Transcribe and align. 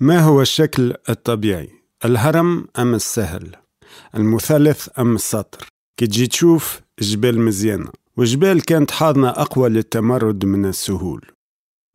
ما 0.00 0.20
هو 0.20 0.42
الشكل 0.42 0.94
الطبيعي؟ 1.08 1.68
الهرم 2.04 2.66
أم 2.78 2.94
السهل؟ 2.94 3.56
المثلث 4.14 4.88
أم 4.98 5.14
السطر؟ 5.14 5.66
كي 5.96 6.06
تجي 6.06 6.26
تشوف 6.26 6.80
جبال 7.00 7.40
مزيانة 7.40 7.90
وجبال 8.16 8.62
كانت 8.62 8.90
حاضنة 8.90 9.28
أقوى 9.28 9.68
للتمرد 9.68 10.44
من 10.44 10.66
السهول 10.66 11.26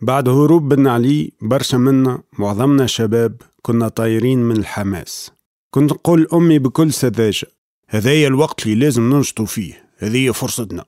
بعد 0.01 0.29
هروب 0.29 0.73
بن 0.73 0.87
علي 0.87 1.31
برشا 1.41 1.77
منا 1.77 2.23
معظمنا 2.39 2.85
شباب 2.85 3.41
كنا 3.61 3.87
طايرين 3.87 4.39
من 4.39 4.57
الحماس 4.57 5.31
كنت 5.73 5.91
نقول 5.91 6.27
أمي 6.33 6.59
بكل 6.59 6.93
سذاجة 6.93 7.47
هذايا 7.89 8.27
الوقت 8.27 8.65
اللي 8.65 8.75
لازم 8.85 9.13
ننشطوا 9.13 9.45
فيه 9.45 9.85
هذه 9.97 10.31
فرصتنا 10.31 10.85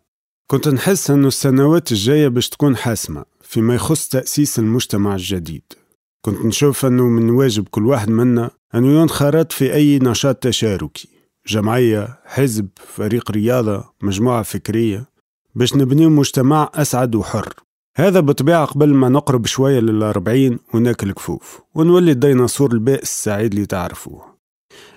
كنت 0.48 0.68
نحس 0.68 1.12
أنه 1.12 1.28
السنوات 1.28 1.92
الجاية 1.92 2.28
باش 2.28 2.50
تكون 2.50 2.78
حاسمة 2.78 3.26
فيما 3.42 3.76
يخص 3.76 4.08
تأسيس 4.08 4.60
المجتمع 4.60 5.16
الجديد 5.16 5.64
كنت 6.26 6.46
نشوف 6.46 6.86
أنه 6.86 7.08
من 7.08 7.30
واجب 7.30 7.68
كل 7.68 7.86
واحد 7.86 8.10
منا 8.10 8.50
أنه 8.76 9.02
ينخرط 9.02 9.52
في 9.52 9.74
أي 9.74 10.00
نشاط 10.00 10.36
تشاركي 10.36 11.08
جمعية، 11.48 12.20
حزب، 12.26 12.68
فريق 12.76 13.32
رياضة، 13.32 13.84
مجموعة 14.02 14.44
فكرية 14.44 15.06
باش 15.56 15.76
نبني 15.76 16.08
مجتمع 16.08 16.72
أسعد 16.76 17.16
وحر. 17.16 17.54
هذا 17.98 18.20
بطبيعة 18.20 18.66
قبل 18.66 18.94
ما 18.94 19.10
نقرب 19.10 19.46
شوية 19.46 19.80
للأربعين 19.80 20.60
وناكل 20.74 21.12
كفوف 21.12 21.62
ونولي 21.76 22.12
الديناصور 22.12 22.72
البائس 22.72 23.04
السعيد 23.04 23.54
اللي 23.54 23.66
تعرفوه. 23.66 24.26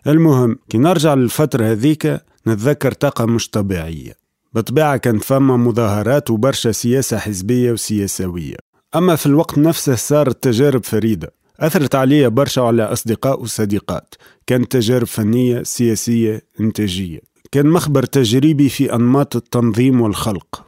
المهم 0.07 0.59
كي 0.69 0.79
نرجع 0.79 1.15
للفترة 1.15 1.65
هذيك 1.65 2.21
نتذكر 2.47 2.93
طاقة 2.93 3.27
مش 3.27 3.51
طبيعية. 3.51 4.13
بطبيعة 4.53 4.97
كانت 4.97 5.25
فما 5.25 5.57
مظاهرات 5.57 6.31
وبرشا 6.31 6.73
سياسة 6.73 7.19
حزبية 7.19 7.73
وسياسوية. 7.73 8.68
أما 8.97 9.17
في 9.17 9.27
الوقت 9.27 9.59
نفسه 9.59 9.95
صارت 9.95 10.43
تجارب 10.43 10.85
فريدة 10.85 11.33
أثرت 11.61 11.95
علي 11.95 12.31
برشا 12.31 12.63
وعلى 12.63 12.83
أصدقاء 12.83 13.43
وصديقات. 13.43 14.15
كانت 14.47 14.73
تجارب 14.73 15.07
فنية 15.07 15.63
سياسية 15.63 16.43
إنتاجية. 16.61 17.21
كان 17.53 17.67
مخبر 17.67 18.03
تجريبي 18.03 18.69
في 18.69 18.95
أنماط 18.95 19.37
التنظيم 19.37 20.01
والخلق. 20.01 20.67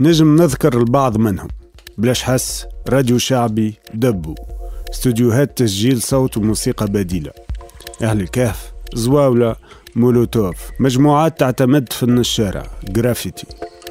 نجم 0.00 0.36
نذكر 0.36 0.78
البعض 0.78 1.16
منهم. 1.16 1.48
بلاش 1.98 2.22
حس 2.22 2.66
راديو 2.88 3.18
شعبي 3.18 3.74
دبو. 3.94 4.34
استوديوهات 4.90 5.58
تسجيل 5.58 6.02
صوت 6.02 6.36
وموسيقى 6.36 6.86
بديلة. 6.86 7.30
أهل 8.02 8.20
الكهف 8.20 8.72
زواولة 8.94 9.56
مولوتوف 9.96 10.56
مجموعات 10.80 11.40
تعتمد 11.40 11.92
فن 11.92 12.18
الشارع 12.18 12.66
جرافيتي. 12.88 13.46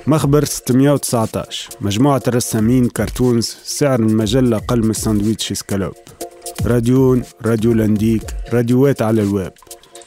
مخبر 0.08 0.44
619 0.44 1.70
مجموعة 1.82 2.22
رسامين 2.28 2.90
cartoons 2.90 3.58
سعر 3.64 4.00
المجلة 4.00 4.58
أقل 4.58 4.86
من 4.86 4.94
ساندويتش 4.94 5.54
سكالوب 5.54 5.94
راديون 6.66 7.24
راديو 7.46 7.74
لانديك 7.74 8.24
راديوات 8.54 9.02
على 9.02 9.22
الويب. 9.22 9.52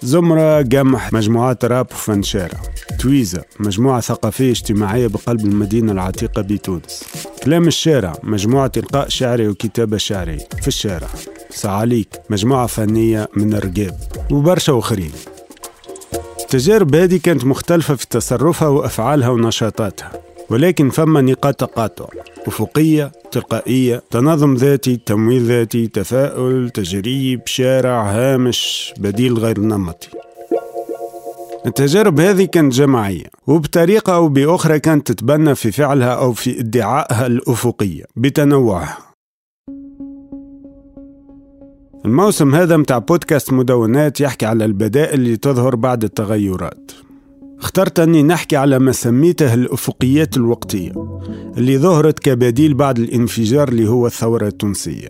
زمرة 0.03 0.61
جمع 0.61 1.09
مجموعات 1.13 1.65
راب 1.65 1.87
وفن 1.93 2.23
شارع 2.23 2.61
تويزا 2.99 3.43
مجموعة 3.61 4.01
ثقافية 4.01 4.51
اجتماعية 4.51 5.07
بقلب 5.07 5.41
المدينة 5.41 5.93
العتيقة 5.93 6.43
بتونس. 6.43 7.05
كلام 7.45 7.67
الشارع 7.67 8.13
مجموعة 8.23 8.73
إلقاء 8.77 9.09
شعري 9.09 9.49
وكتابة 9.49 9.97
شعرية 9.97 10.49
في 10.63 10.69
الشارع. 10.69 11.09
صعاليك 11.51 12.09
مجموعة 12.31 12.67
فنية 12.67 13.29
من 13.37 13.55
الرقاب 13.55 13.99
وبرشا 14.31 14.79
أخرين. 14.79 15.13
التجارب 16.49 16.95
هذه 16.95 17.21
كانت 17.23 17.45
مختلفة 17.45 17.95
في 17.95 18.07
تصرفها 18.09 18.69
وأفعالها 18.69 19.29
ونشاطاتها 19.29 20.13
ولكن 20.51 20.91
فما 20.91 21.21
نقاط 21.21 21.55
تقاطع 21.55 22.07
أفقية 22.47 23.13
تلقائية 23.31 24.03
تنظم 24.11 24.55
ذاتي 24.55 25.01
تمويل 25.07 25.43
ذاتي 25.43 25.87
تفاؤل 25.87 26.71
تجريب 26.71 27.41
شارع 27.47 28.11
هامش 28.11 28.95
بديل 28.99 29.39
غير 29.39 29.61
نمطي. 29.61 30.09
التجارب 31.67 32.21
هذه 32.21 32.45
كانت 32.45 32.73
جماعية 32.73 33.27
وبطريقة 33.47 34.15
أو 34.15 34.29
بأخرى 34.29 34.81
كانت 34.81 35.13
تتبنى 35.13 35.55
في 35.55 35.73
فعلها 35.73 36.15
أو 36.15 36.33
في 36.33 36.61
ادعائها 36.61 37.27
الأفقية 37.27 38.05
بتنوعها. 38.17 39.08
الموسم 42.09 42.55
هذا 42.55 42.77
متاع 42.77 42.99
بودكاست 42.99 43.53
مدونات 43.53 44.21
يحكي 44.21 44.47
على 44.47 44.65
البدائل 44.65 45.15
اللي 45.15 45.37
تظهر 45.37 45.77
بعد 45.77 46.05
التغيرات. 46.05 46.93
اخترت 47.59 48.01
أني 48.01 48.23
نحكي 48.23 48.57
على 48.57 48.79
ما 48.79 48.93
سميته 48.93 49.55
الأفقيات 49.55 50.37
الوقتية 50.37 50.93
اللي 51.57 51.79
ظهرت 51.79 52.19
كبديل 52.19 52.75
بعد 52.75 52.99
الانفجار 52.99 53.69
اللي 53.69 53.89
هو 53.89 54.07
الثورة 54.07 54.47
التونسية. 54.47 55.09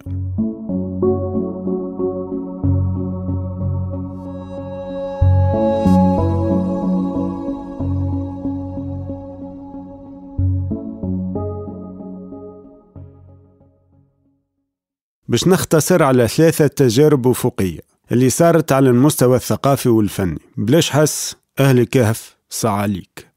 باش 15.29 15.49
نختصر 15.49 16.03
على 16.03 16.29
ثلاثة 16.29 16.67
تجارب 16.67 17.29
أفقية 17.29 17.81
اللي 18.13 18.31
صارت 18.31 18.73
على 18.73 18.91
المستوى 18.91 19.37
الثقافي 19.37 19.89
والفني. 19.89 20.39
بلاش 20.57 20.91
حس 20.91 21.37
أهل 21.61 21.79
الكهف 21.79 22.37
صعاليك. 22.51 23.29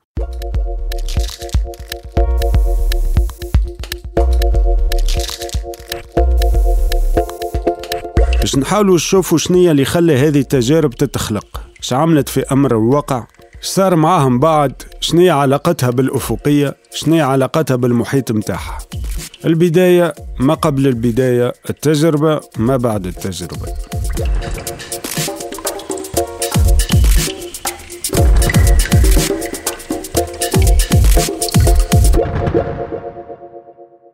باش 8.39 8.55
نحاولوا 8.57 8.95
نشوفوا 8.95 9.37
شنية 9.37 9.71
اللي 9.71 9.85
خلى 9.85 10.17
هذه 10.17 10.39
التجارب 10.39 10.93
تتخلق. 10.93 11.61
اش 11.79 11.93
عملت 11.93 12.29
في 12.29 12.45
أمر 12.51 12.71
الواقع؟ 12.71 13.27
صار 13.61 13.95
معاهم 13.95 14.39
بعد؟ 14.39 14.73
شنية 14.99 15.31
علاقتها 15.31 15.89
بالأفقية؟ 15.89 16.75
شنية 16.91 17.23
علاقتها 17.23 17.75
بالمحيط 17.75 18.31
متاعها؟ 18.31 18.77
البداية 19.45 20.13
ما 20.39 20.53
قبل 20.53 20.87
البداية 20.87 21.53
التجربة 21.69 22.41
ما 22.57 22.77
بعد 22.77 23.07
التجربة. 23.07 23.67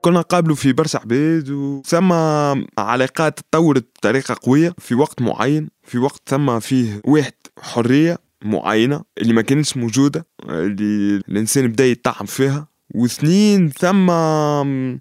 كنا 0.02 0.20
نقابلوا 0.20 0.56
في 0.56 0.74
برشا 0.74 1.00
عباد 1.00 1.50
وثم 1.50 2.12
علاقات 2.78 3.40
تطورت 3.40 3.86
بطريقة 3.98 4.36
قوية. 4.42 4.74
في 4.78 4.96
وقت 4.96 5.22
معين 5.22 5.70
في 5.84 5.98
وقت 5.98 6.22
ثم 6.30 6.60
فيه 6.60 7.02
واحد 7.06 7.34
حرية 7.60 8.18
معينة 8.42 9.02
اللي 9.18 9.34
ما 9.34 9.42
كانتش 9.42 9.78
موجودة 9.78 10.26
اللي 10.50 11.22
الإنسان 11.30 11.68
بدأ 11.68 11.86
يطعم 11.86 12.26
فيها. 12.26 12.77
وسنين 12.96 13.70
ثم 13.70 14.10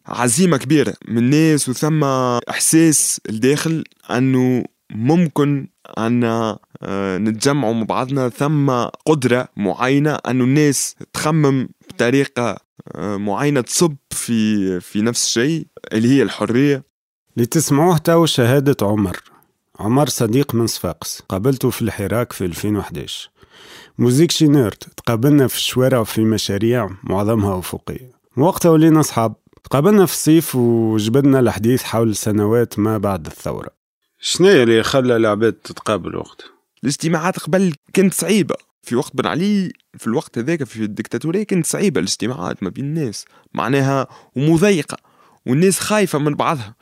عزيمة 0.07 0.57
كبيرة 0.57 0.95
من 1.09 1.19
الناس 1.19 1.69
وثم 1.69 2.05
إحساس 2.51 3.21
الداخل 3.29 3.85
أنه 4.11 4.65
ممكن 4.91 5.69
أن 5.99 6.25
آه، 6.83 7.19
نتجمعوا 7.19 7.75
مع 7.75 7.83
بعضنا 7.83 8.29
ثم 8.29 8.71
قدرة 9.07 9.49
معينة 9.57 10.15
أنه 10.15 10.45
الناس 10.45 10.97
تخمم 11.13 11.69
بطريقة 11.89 12.57
آه، 12.95 13.17
معينة 13.17 13.61
تصب 13.61 13.97
في 14.11 14.81
في 14.81 15.03
نفس 15.03 15.25
الشيء 15.25 15.67
اللي 15.93 16.09
هي 16.09 16.23
الحرية. 16.23 16.85
اللي 17.37 17.47
تسمعوه 17.47 17.99
تو 17.99 18.27
شهادة 18.27 18.77
عمر 18.83 19.17
عمر 19.79 20.09
صديق 20.09 20.55
من 20.55 20.67
صفاقس 20.67 21.23
قابلته 21.29 21.71
في 21.71 21.83
الحراك 21.83 22.33
في 22.33 22.45
2011 22.45 23.31
موزيكشي 23.99 24.49
نيرد 24.49 24.75
تقابلنا 24.75 25.47
في 25.47 25.57
الشوارع 25.57 25.99
وفي 25.99 26.21
مشاريع 26.21 26.91
معظمها 27.03 27.59
أفقية 27.59 28.11
وقتها 28.37 28.71
ولينا 28.71 29.01
أصحاب 29.01 29.35
تقابلنا 29.65 30.07
في 30.07 30.13
الصيف 30.13 30.57
وجبدنا 30.57 31.41
الحديث 31.41 31.83
حول 31.83 32.17
سنوات 32.17 32.79
ما 32.79 32.99
بعد 32.99 33.27
الثورة 33.27 33.69
شنو 34.21 34.49
اللي 34.49 34.83
خلى 34.83 35.17
العباد 35.17 35.53
تتقابل 35.53 36.17
وقت؟ 36.17 36.45
الاجتماعات 36.83 37.39
قبل 37.39 37.75
كانت 37.93 38.15
صعيبة 38.15 38.55
في 38.83 38.97
وقت 38.97 39.17
بن 39.17 39.27
علي 39.27 39.73
في 39.99 40.07
الوقت 40.07 40.39
هذاك 40.39 40.65
في 40.65 40.83
الدكتاتورية 40.83 41.43
كانت 41.43 41.67
صعيبة 41.67 42.01
الاجتماعات 42.01 42.63
ما 42.63 42.69
بين 42.69 42.85
الناس 42.85 43.25
معناها 43.55 44.07
ومضيقة 44.37 44.97
والناس 45.47 45.81
خايفة 45.81 46.19
من 46.19 46.35
بعضها 46.35 46.75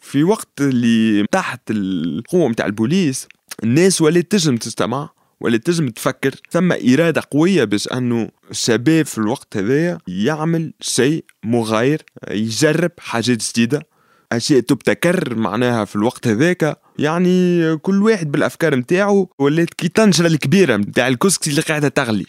في 0.00 0.24
وقت 0.24 0.60
اللي 0.60 1.26
تحت 1.32 1.60
القوة 1.70 2.48
متاع 2.48 2.66
البوليس 2.66 3.28
الناس 3.62 4.02
ولات 4.02 4.32
تجم 4.32 4.56
تجتمع 4.56 5.10
ولا 5.44 5.56
تنجم 5.56 5.88
تفكر. 5.88 6.34
ثم 6.50 6.72
إرادة 6.72 7.22
قوية 7.30 7.64
باش 7.64 7.88
أنه 7.88 8.30
الشباب 8.50 9.06
في 9.06 9.18
الوقت 9.18 9.56
هذايا 9.56 9.98
يعمل 10.08 10.72
شيء 10.80 11.24
مغاير 11.44 12.02
يجرب 12.30 12.90
حاجات 12.98 13.50
جديدة. 13.50 13.86
أشياء 14.32 14.60
تبتكر 14.60 15.34
معناها 15.34 15.84
في 15.84 15.96
الوقت 15.96 16.26
هذاك. 16.26 16.80
يعني 16.98 17.76
كل 17.76 18.02
واحد 18.02 18.32
بالأفكار 18.32 18.76
متاعه 18.76 19.28
ولات 19.38 19.74
كي 19.74 19.88
طنجرة 19.88 20.26
الكبيرة 20.26 20.76
متاع 20.76 21.08
الكسكسي 21.08 21.50
اللي 21.50 21.62
قاعدة 21.62 21.88
تغلي. 21.88 22.26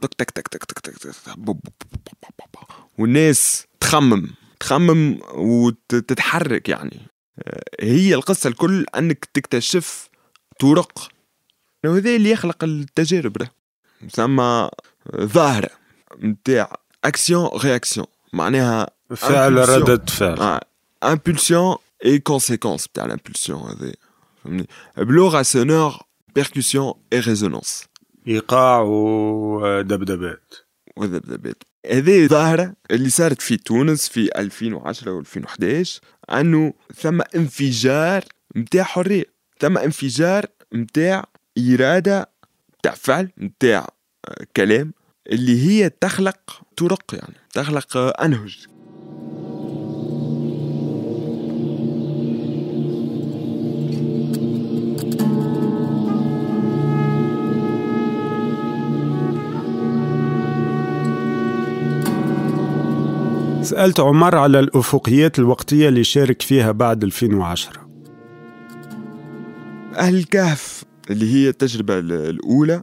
تك 0.00 0.14
تك 0.14 0.30
تك 0.30 0.48
تك 0.48 0.64
تك 0.64 0.78
تك 0.78 0.94
والناس 2.98 3.66
تخمم 3.80 4.30
تخمم 4.60 5.18
وتتحرك 5.34 6.68
يعني. 6.68 7.00
هي 7.80 8.14
القصة 8.14 8.48
الكل 8.48 8.86
أنك 8.96 9.24
تكتشف 9.34 10.08
طرق 10.60 11.08
وهذا 11.84 12.16
اللي 12.16 12.30
يخلق 12.30 12.64
التجارب 12.64 13.32
ده. 13.32 13.52
ثم 14.10 14.36
ظاهرة 15.16 15.70
نتاع 16.22 16.76
action 17.04 17.48
réaction 17.64 18.06
معناها 18.32 18.90
فعل 19.16 19.68
ردة 19.68 20.04
فعل. 20.06 20.60
impulsion 21.02 21.76
et 22.04 22.18
conséquences 22.18 22.88
تاع 22.94 23.04
ال 23.04 23.10
impulsion 23.10 23.60
هذه 23.60 23.92
فهمني؟ 24.44 24.66
بلغه 24.96 25.42
sonore 25.42 25.96
percussion 26.34 26.94
et 27.12 27.20
résonance 27.20 27.84
إيقاع 28.28 28.80
ودبدبات 28.80 30.54
وذبذبات 30.96 31.62
هذه 31.90 32.26
ظاهرة 32.26 32.74
اللي 32.90 33.10
صارت 33.10 33.42
في 33.42 33.56
تونس 33.56 34.08
في 34.08 34.38
2010 34.38 35.12
و 35.12 35.20
2011 35.20 36.00
أنه 36.30 36.72
ثم 36.94 37.20
انفجار 37.34 38.24
متاع 38.54 38.82
حرية. 38.82 39.24
ثم 39.60 39.78
انفجار 39.78 40.46
متاع 40.72 41.24
إرادة 41.58 42.30
متاع 42.78 42.94
فعل 42.94 43.30
متاع 43.36 43.86
كلام 44.56 44.92
اللي 45.32 45.68
هي 45.68 45.90
تخلق 45.90 46.62
طرق 46.76 47.14
يعني 47.14 47.34
تخلق 47.52 47.96
أنهج. 48.22 48.66
سألت 63.62 64.00
عمر 64.00 64.36
على 64.36 64.60
الأفقيات 64.60 65.38
الوقتية 65.38 65.88
اللي 65.88 66.04
شارك 66.04 66.42
فيها 66.42 66.72
بعد 66.72 67.04
2010 67.04 67.88
أهل 69.96 70.14
الكهف 70.14 70.84
اللي 71.10 71.34
هي 71.34 71.48
التجربة 71.48 71.98
الأولى 71.98 72.82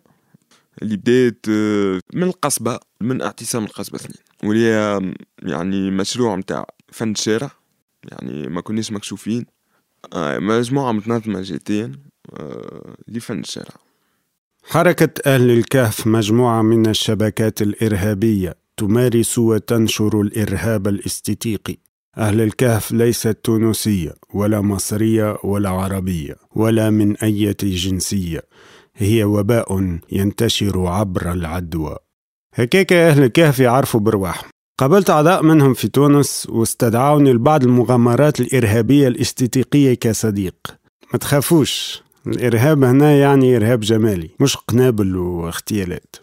اللي 0.82 0.98
بدات 0.98 1.46
آه، 1.50 2.00
من 2.14 2.24
القصبة 2.24 2.80
من 3.02 3.22
اعتصام 3.22 3.64
القصبة 3.64 3.98
سنين 3.98 4.18
واللي 4.44 4.66
هي 4.66 5.14
يعني 5.44 5.92
مشروع 5.92 6.36
متاع 6.36 6.66
فن 6.92 7.12
الشارع 7.12 7.52
يعني 8.12 8.48
ما 8.48 8.62
كناش 8.62 8.92
مكشوفين. 8.92 9.46
آه، 10.14 10.40
مجموعة 10.40 10.92
متنظمة 10.92 11.42
جهتيا 11.42 11.92
آه، 12.34 12.96
لفن 13.08 13.40
الشارع. 13.40 13.76
حركة 14.64 15.22
أهل 15.26 15.52
الكهف 15.52 16.08
مجموعة 16.08 16.62
من 16.62 16.90
الشبكات 16.90 17.62
الإرهابية 17.62 18.56
تمارس 18.78 19.38
وتنشر 19.38 20.22
الإرهاب 20.22 20.88
الاستيتيقي. 20.88 21.78
أهل 22.18 22.42
الكهف 22.42 22.92
ليست 22.92 23.38
تونسية 23.44 24.14
ولا 24.34 24.62
مصرية 24.62 25.38
ولا 25.44 25.70
عربية 25.70 26.36
ولا 26.56 26.90
من 26.90 27.18
أي 27.18 27.56
جنسية. 27.62 28.42
هي 28.96 29.24
وباء 29.24 30.00
ينتشر 30.12 30.88
عبر 30.88 31.32
العدوى. 31.32 31.96
هكاك 32.54 32.94
أهل 32.94 33.24
الكهف 33.24 33.60
يعرفوا 33.60 34.00
برواحهم. 34.00 34.50
قابلت 34.80 35.10
أعضاء 35.10 35.44
منهم 35.44 35.74
في 35.74 35.88
تونس 35.88 36.48
واستدعوني 36.50 37.34
لبعض 37.34 37.64
المغامرات 37.64 38.40
الإرهابية 38.40 39.08
الاستيتيقية 39.08 39.94
كصديق. 39.94 40.56
ما 41.14 41.20
تخافوش 41.20 42.04
الإرهاب 42.28 42.84
هنا 42.84 43.18
يعني 43.18 43.56
إرهاب 43.56 43.80
جمالي 43.80 44.30
مش 44.40 44.58
قنابل 44.58 45.18
واغتيالات 45.18 46.16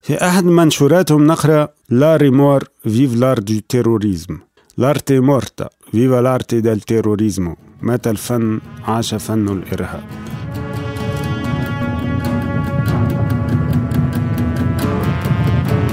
في 0.00 0.14
أحد 0.26 0.44
منشوراتهم 0.44 1.26
نقرأ 1.26 1.68
l'art 1.88 2.16
est 2.16 2.37
mort 2.37 2.64
vive 2.82 3.14
l'art 3.14 3.58
du 3.68 3.80
terrorisme 3.80 4.38
l'arte 4.78 5.20
è 5.20 5.28
morta 5.28 5.68
viva 5.92 6.20
l'arte 6.20 6.60
del 6.60 6.80
terrorismo 6.80 7.56
مات 7.82 8.06
الفن 8.06 8.60
عاش 8.84 9.14
فن 9.14 9.48
الإرهاب 9.48 10.04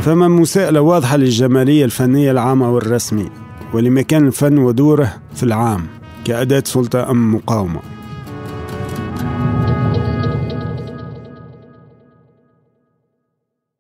فما 0.02 0.28
مساءلة 0.28 0.82
واضحة 0.82 1.18
للجمالية 1.18 1.86
الفنية 1.86 2.32
العامة 2.32 2.74
والرسمية 2.74 3.30
ولمكان 3.74 4.28
الفن 4.28 4.58
ودوره 4.58 5.22
في 5.36 5.44
العام 5.44 5.88
كأداة 6.26 6.64
سلطة 6.66 7.12
أم 7.12 7.36
مقاومة. 7.36 7.82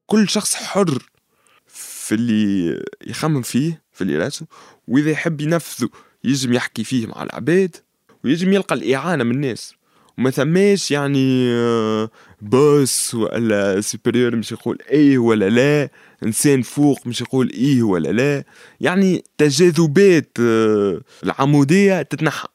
كل 0.05 0.29
شخص 0.29 0.55
حر 0.55 1.03
في 1.67 2.15
اللي 2.15 2.79
يخمم 3.07 3.41
فيه 3.41 3.82
في 3.93 4.01
اللي 4.01 4.17
راسه 4.17 4.45
وإذا 4.87 5.09
يحب 5.11 5.41
ينفذه 5.41 5.89
يجم 6.23 6.53
يحكي 6.53 6.83
فيه 6.83 7.07
مع 7.07 7.23
العباد 7.23 7.75
ويجم 8.23 8.53
يلقى 8.53 8.75
الإعانة 8.75 9.23
من 9.23 9.31
الناس. 9.31 9.75
وما 10.17 10.29
ثماش 10.29 10.91
يعني 10.91 11.55
بوس 12.41 13.15
ولا 13.15 13.81
سوبريور 13.81 14.35
مش 14.35 14.51
يقول 14.51 14.77
إيه 14.89 15.17
ولا 15.17 15.49
لا 15.49 15.89
إنسان 16.23 16.61
فوق 16.61 17.07
مش 17.07 17.21
يقول 17.21 17.49
إيه 17.49 17.83
ولا 17.83 18.09
لا. 18.09 18.43
يعني 18.81 19.23
تجاذبات 19.37 20.37
آه، 20.39 21.01
العمودية 21.23 22.01
تتنحى. 22.01 22.47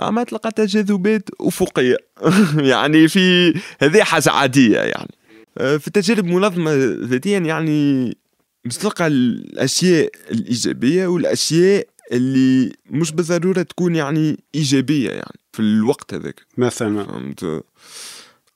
أما 0.00 0.20
آه، 0.20 0.24
تلقى 0.24 0.50
تجاذبات 0.50 1.28
أفقية. 1.40 1.96
يعني 2.72 3.08
في 3.08 3.54
هذه 3.80 4.02
حاجة 4.02 4.30
عادية 4.30 4.78
يعني. 4.78 5.14
آه، 5.58 5.76
في 5.76 5.86
التجارب 5.86 6.24
منظمة 6.24 6.72
ذاتيا 7.02 7.38
يعني 7.38 8.16
مش 8.64 8.76
تلقى 8.76 9.06
الأشياء 9.06 10.10
الإيجابية 10.30 11.06
والأشياء 11.06 11.86
اللي 12.12 12.72
مش 12.90 13.12
بالضرورة 13.12 13.62
تكون 13.62 13.96
يعني 13.96 14.44
إيجابية 14.54 15.10
يعني 15.10 15.38
في 15.52 15.60
الوقت 15.60 16.14
هذاك. 16.14 16.40
مثلا. 16.58 17.04
فهمت؟ 17.04 17.64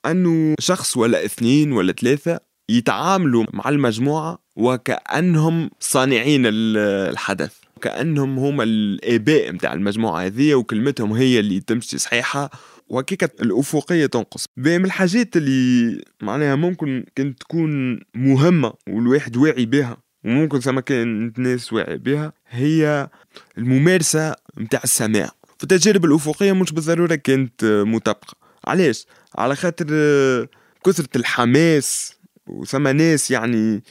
أنه 0.05 0.55
شخص 0.59 0.97
ولا 0.97 1.25
اثنين 1.25 1.71
ولا 1.71 1.93
ثلاثة 1.93 2.39
يتعاملوا 2.69 3.45
مع 3.53 3.69
المجموعة 3.69 4.39
وكأنهم 4.55 5.69
صانعين 5.79 6.41
الحدث. 6.45 7.53
كأنهم 7.81 8.39
هم 8.39 8.61
الآباء 8.61 9.51
متاع 9.51 9.73
المجموعة 9.73 10.25
هذه 10.25 10.55
وكلمتهم 10.55 11.13
هي 11.13 11.39
اللي 11.39 11.59
تمشي 11.59 11.97
صحيحة 11.97 12.49
وهكيك 12.89 13.23
الأفقية 13.23 14.05
تنقص. 14.05 14.45
من 14.57 14.85
الحاجات 14.85 15.37
اللي 15.37 16.01
معناها 16.21 16.55
ممكن 16.55 17.05
كانت 17.15 17.39
تكون 17.39 17.99
مهمة 18.15 18.73
والواحد 18.87 19.37
واعي 19.37 19.65
بها 19.65 19.97
وممكن 20.25 20.59
ثم 20.59 20.79
كان 20.79 21.33
ناس 21.37 21.73
واعي 21.73 21.97
بها 21.97 22.33
هي 22.49 23.09
الممارسة 23.57 24.35
متاع 24.57 24.81
السماع. 24.83 25.31
في 25.57 25.63
التجارب 25.63 26.05
الأفقية 26.05 26.51
مش 26.53 26.71
بالضرورة 26.71 27.15
كانت 27.15 27.65
مطابقة. 27.65 28.33
علاش؟ 28.65 29.05
على 29.37 29.55
خاطر 29.55 29.85
كثرة 30.85 31.09
الحماس 31.15 32.15
وثم 32.47 32.87
ناس 32.87 33.31
يعني 33.31 33.83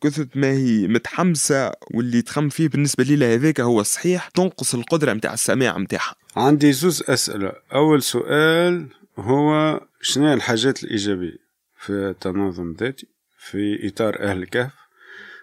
كثرة 0.00 0.28
ما 0.34 0.50
هي 0.52 0.88
متحمسة 0.88 1.72
واللي 1.94 2.22
تخم 2.22 2.48
فيه 2.48 2.68
بالنسبة 2.68 3.04
لي 3.04 3.34
هذاك 3.34 3.60
هو 3.60 3.80
الصحيح 3.80 4.28
تنقص 4.28 4.74
القدرة 4.74 5.12
متاع 5.12 5.34
السماع 5.34 5.78
متاعها. 5.78 6.14
عندي 6.36 6.72
زوز 6.72 7.02
أسئلة. 7.08 7.52
أول 7.74 8.02
سؤال 8.02 8.88
هو 9.18 9.80
شنو 10.00 10.32
الحاجات 10.32 10.84
الإيجابية 10.84 11.38
في 11.78 11.92
التنظيم 11.92 12.70
الذاتي 12.70 13.06
في 13.38 13.88
إطار 13.88 14.20
أهل 14.20 14.42
الكهف؟ 14.42 14.72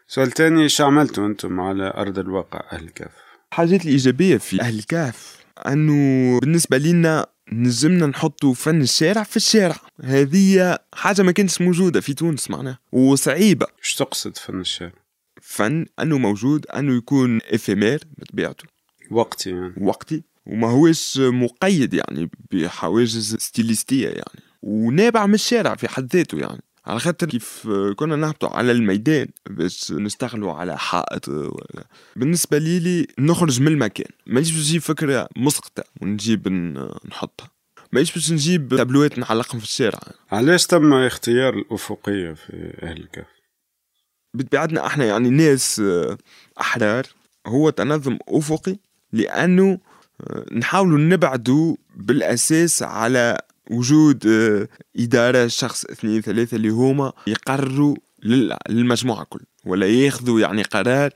سؤال 0.08 0.32
تاني 0.32 0.70
شو 0.70 0.86
عملتوا 0.86 1.28
أنتم 1.28 1.60
على 1.60 1.94
أرض 1.98 2.20
الواقع 2.20 2.64
أهل 2.72 2.84
الكهف؟ 2.84 3.12
الحاجات 3.52 3.86
الإيجابية 3.86 4.38
في 4.38 4.62
أهل 4.62 4.80
الكهف 4.80 5.38
أنه 5.68 6.40
بالنسبة 6.40 6.78
لنا 6.78 7.28
نجمنا 7.52 8.06
نحطوا 8.06 8.54
فن 8.54 8.82
الشارع 8.82 9.24
في 9.24 9.38
الشارع. 9.38 9.76
هذه 10.04 10.78
حاجة 10.94 11.22
ما 11.22 11.32
كانتش 11.32 11.62
موجودة 11.62 12.02
في 12.02 12.14
تونس 12.14 12.50
معناها 12.50 12.80
وصعيبة. 12.92 13.66
إيش 13.80 13.96
تقصد 13.96 14.38
فن 14.38 14.60
الشارع؟ 14.62 14.94
فن 15.42 15.86
أنه 16.00 16.18
موجود 16.18 16.66
أنه 16.66 16.98
يكون 16.98 17.40
إفيمير 17.52 18.04
بطبيعته. 18.18 18.64
وقتي 19.12 19.50
يعني. 19.50 19.74
وقتي. 19.78 20.24
وما 20.46 20.68
هوش 20.68 21.18
مقيد 21.20 21.94
يعني 21.94 22.30
بحواجز 22.52 23.36
ستيليستية 23.36 24.08
يعني. 24.08 24.42
ونابع 24.62 25.26
من 25.26 25.34
الشارع 25.34 25.76
في 25.76 25.88
حد 25.88 26.16
ذاته 26.16 26.38
يعني. 26.38 26.62
على 26.86 27.00
خاطر 27.00 27.28
كيف 27.28 27.68
كنا 27.96 28.16
نهبطوا 28.16 28.50
على 28.50 28.72
الميدان 28.72 29.28
باش 29.50 29.92
نشتغلوا 29.92 30.54
على 30.54 30.78
حائط 30.78 31.30
بالنسبة 32.16 32.58
لي, 32.58 32.80
لي 32.80 33.08
نخرج 33.20 33.62
من 33.62 33.68
المكان. 33.68 34.12
ما 34.28 34.40
باش 34.40 34.54
نجيب 34.54 34.82
فكرة 34.82 35.30
مسقطة 35.36 35.84
ونجيب 36.02 36.48
نحطها. 37.10 37.52
ما 37.92 38.00
باش 38.00 38.32
نجيب 38.32 38.76
تابلوات 38.78 39.20
نعلقهم 39.20 39.60
في 39.60 39.66
الشارع. 39.66 40.00
علاش 40.32 40.66
تم 40.66 40.94
اختيار 40.94 41.54
الأفقية 41.54 42.34
في 42.34 42.78
أهل 42.84 42.98
الكهف؟ 42.98 43.26
بطبيعتنا 44.34 44.86
إحنا 44.86 45.06
يعني 45.06 45.30
ناس 45.30 45.82
أحرار. 46.60 47.06
هو 47.48 47.70
تنظم 47.70 48.18
أفقي 48.28 48.78
لأنه 49.14 49.80
نحاولوا 50.52 51.00
نبعدوا 51.00 51.76
بالأساس 51.96 52.84
على 52.84 53.38
وجود 53.72 54.28
آه، 54.28 54.68
إدارة 55.00 55.48
شخص 55.48 55.86
اثنين 55.86 56.22
ثلاثة 56.22 56.58
اللي 56.58 56.70
هما 56.70 57.14
يقرروا 57.28 57.96
للمجموعة 58.70 59.24
كل 59.24 59.40
ولا 59.66 59.88
ياخذوا 59.88 60.40
يعني 60.40 60.64
قرار 60.64 61.10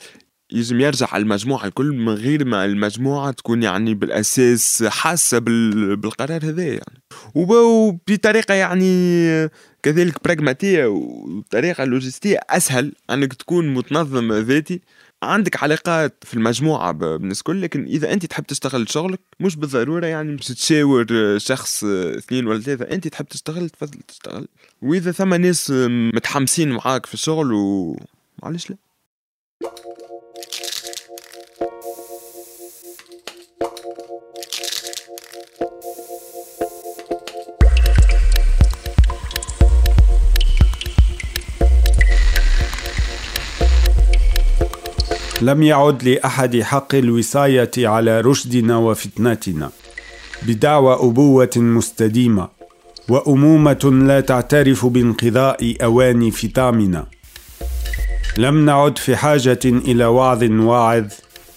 يجم 0.52 0.82
يرجع 0.82 1.08
على 1.12 1.22
المجموعة 1.22 1.66
الكل 1.66 1.92
من 1.92 2.14
غير 2.14 2.46
ما 2.46 2.66
المجموعة 2.66 3.32
تكون 3.32 3.64
يعني 3.64 3.94
بالأساس 3.94 4.84
حاسة 4.84 5.40
بالقرار 5.40 6.46
هذا 6.46 6.64
يعني. 6.64 7.02
وبطريقة 7.36 8.54
يعني 8.54 9.50
كذلك 9.84 10.24
براغماتية 10.24 10.86
وطريقة 10.86 11.86
لوجستية 11.86 12.40
أسهل 12.50 12.94
أنك 13.10 13.34
تكون 13.34 13.74
متنظم 13.74 14.34
ذاتي. 14.34 14.82
عندك 15.26 15.64
علاقات 15.64 16.24
في 16.24 16.34
المجموعة 16.34 16.92
بالناس 16.92 17.38
الكل 17.38 17.62
لكن 17.62 17.86
إذا 17.86 18.14
أنت 18.14 18.26
تحب 18.26 18.46
تشتغل 18.46 18.90
شغلك 18.90 19.20
مش 19.40 19.56
بالضرورة 19.56 20.06
يعني 20.06 20.36
باش 20.36 20.48
تشاور 20.48 21.08
شخص 21.38 21.84
اثنين 21.84 22.48
ولا 22.48 22.60
ثلاثة. 22.60 22.86
أنت 22.86 23.08
تحب 23.08 23.26
تشتغل 23.26 23.70
تفضل 23.70 24.00
تشتغل. 24.08 24.48
وإذا 24.82 25.12
ثم 25.12 25.34
ناس 25.34 25.72
متحمسين 26.14 26.72
معاك 26.72 27.06
في 27.06 27.14
الشغل 27.14 27.54
ومعلش 27.54 28.70
لا. 28.70 28.78
لم 45.42 45.64
يعد 45.64 46.04
لأحد 46.04 46.62
حق 46.62 46.96
الوصاية 46.96 47.72
على 47.78 48.22
رشدنا 48.22 48.78
وفتنتنا. 48.78 49.70
بدعوى 50.48 50.94
أبوة 50.94 51.50
مستديمة 51.58 52.50
وأمومة 53.10 54.04
لا 54.08 54.20
تعترف 54.22 54.86
بانقضاء 54.86 55.76
اواني 55.84 56.32
فطامنا 56.32 57.08
لم 58.38 58.66
نعد 58.66 58.98
في 58.98 59.16
حاجة 59.16 59.60
إلى 59.66 60.06
وعظ 60.06 60.44
واعظ 60.44 61.06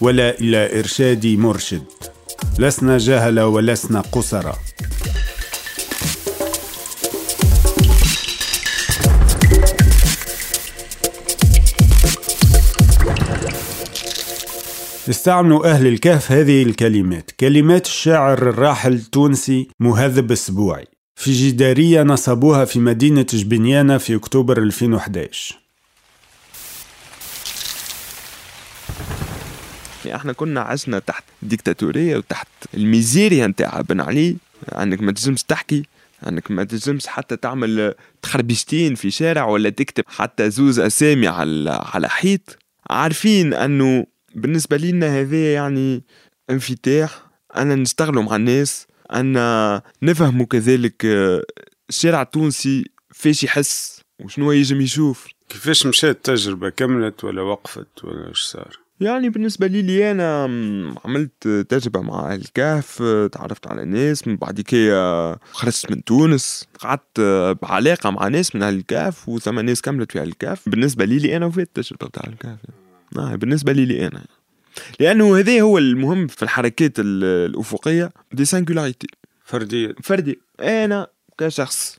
ولا 0.00 0.40
إلى 0.40 0.78
إرشاد 0.78 1.26
مرشد. 1.26 1.82
لسنا 2.58 2.98
جهل 2.98 3.40
ولسنا 3.40 4.00
قصرا. 4.00 4.54
استعملوا 15.08 15.70
أهل 15.70 15.86
الكهف 15.86 16.32
هذه 16.32 16.62
الكلمات. 16.62 17.30
كلمات 17.30 17.86
الشاعر 17.86 18.38
الراحل 18.38 18.92
التونسي 18.92 19.68
مهذب 19.80 20.32
السبوعي. 20.32 20.86
في 21.16 21.32
جدارية 21.32 22.02
نصبوها 22.02 22.64
في 22.64 22.78
مدينة 22.78 23.26
جبنيانة 23.32 23.98
في 23.98 24.14
أكتوبر 24.14 24.58
2011 24.62 25.58
إحنا 30.14 30.32
كنا 30.32 30.60
عشنا 30.60 30.98
تحت 30.98 31.24
ديكتاتورية 31.42 32.16
وتحت 32.16 32.48
الميزيريا 32.74 33.46
نتاع 33.46 33.80
بن 33.80 34.00
علي. 34.00 34.36
انك 34.78 35.02
ما 35.02 35.12
تنجمش 35.12 35.42
تحكي 35.42 35.82
انك 36.28 36.50
ما 36.50 36.64
تنجمش 36.64 37.06
حتى 37.06 37.36
تعمل 37.36 37.94
تخربشتين 38.22 38.94
في 38.94 39.10
شارع 39.10 39.44
ولا 39.44 39.70
تكتب 39.70 40.04
حتى 40.06 40.50
زوز 40.50 40.80
أسامي 40.80 41.28
على 41.28 41.70
على 41.94 42.08
حيط. 42.08 42.58
عارفين 42.90 43.54
أنه 43.54 44.06
بالنسبة 44.38 44.76
لنا 44.76 45.20
هذا 45.20 45.52
يعني 45.52 46.04
انفتاح 46.50 47.26
أنا 47.56 47.74
نشتغلوا 47.74 48.22
مع 48.22 48.36
الناس 48.36 48.86
أنا 49.12 49.82
نفهموا 50.02 50.46
كذلك 50.46 51.06
آه، 51.06 51.42
الشارع 51.88 52.22
التونسي 52.22 52.84
فاش 53.14 53.44
يحس 53.44 54.00
وشنو 54.24 54.52
يجم 54.52 54.80
يشوف. 54.80 55.26
كيفاش 55.48 55.86
مشات 55.86 56.16
التجربة؟ 56.16 56.68
كملت 56.68 57.24
ولا 57.24 57.42
وقفت 57.42 58.04
ولا 58.04 58.28
إيش 58.28 58.40
صار؟ 58.40 58.78
يعني 59.00 59.30
بالنسبة 59.30 59.66
لي, 59.66 59.82
لي 59.82 60.10
أنا 60.10 60.44
عملت 61.04 61.48
تجربة 61.48 62.00
مع 62.00 62.34
الكهف 62.34 63.02
تعرفت 63.32 63.66
على 63.66 63.84
ناس 63.84 64.28
من 64.28 64.36
بعد 64.36 64.60
كي 64.60 64.90
خرجت 65.52 65.90
من 65.90 66.04
تونس 66.04 66.68
قعدت 66.78 67.20
بعلاقة 67.62 68.10
مع 68.10 68.28
ناس 68.28 68.56
من 68.56 68.62
الكهف 68.62 69.28
وثم 69.28 69.60
ناس 69.60 69.82
كملت 69.82 70.12
في 70.12 70.22
الكهف. 70.22 70.68
بالنسبة 70.68 71.04
لي, 71.04 71.18
لي 71.18 71.36
أنا 71.36 71.46
وفات 71.46 71.66
التجربة 71.66 72.06
بتاع 72.06 72.22
الكهف. 72.26 72.58
آه 72.68 72.87
بالنسبة 73.12 73.72
لي, 73.72 73.84
لي 73.84 74.06
أنا. 74.06 74.24
لأنه 75.00 75.38
هذا 75.38 75.60
هو 75.60 75.78
المهم 75.78 76.26
في 76.26 76.42
الحركات 76.42 76.92
الأفقية 76.98 78.10
دي 78.32 78.44
سانجولاريتي 78.44 79.06
فردية. 79.44 79.94
فردي 80.02 80.40
أنا 80.60 81.06
كشخص 81.38 81.98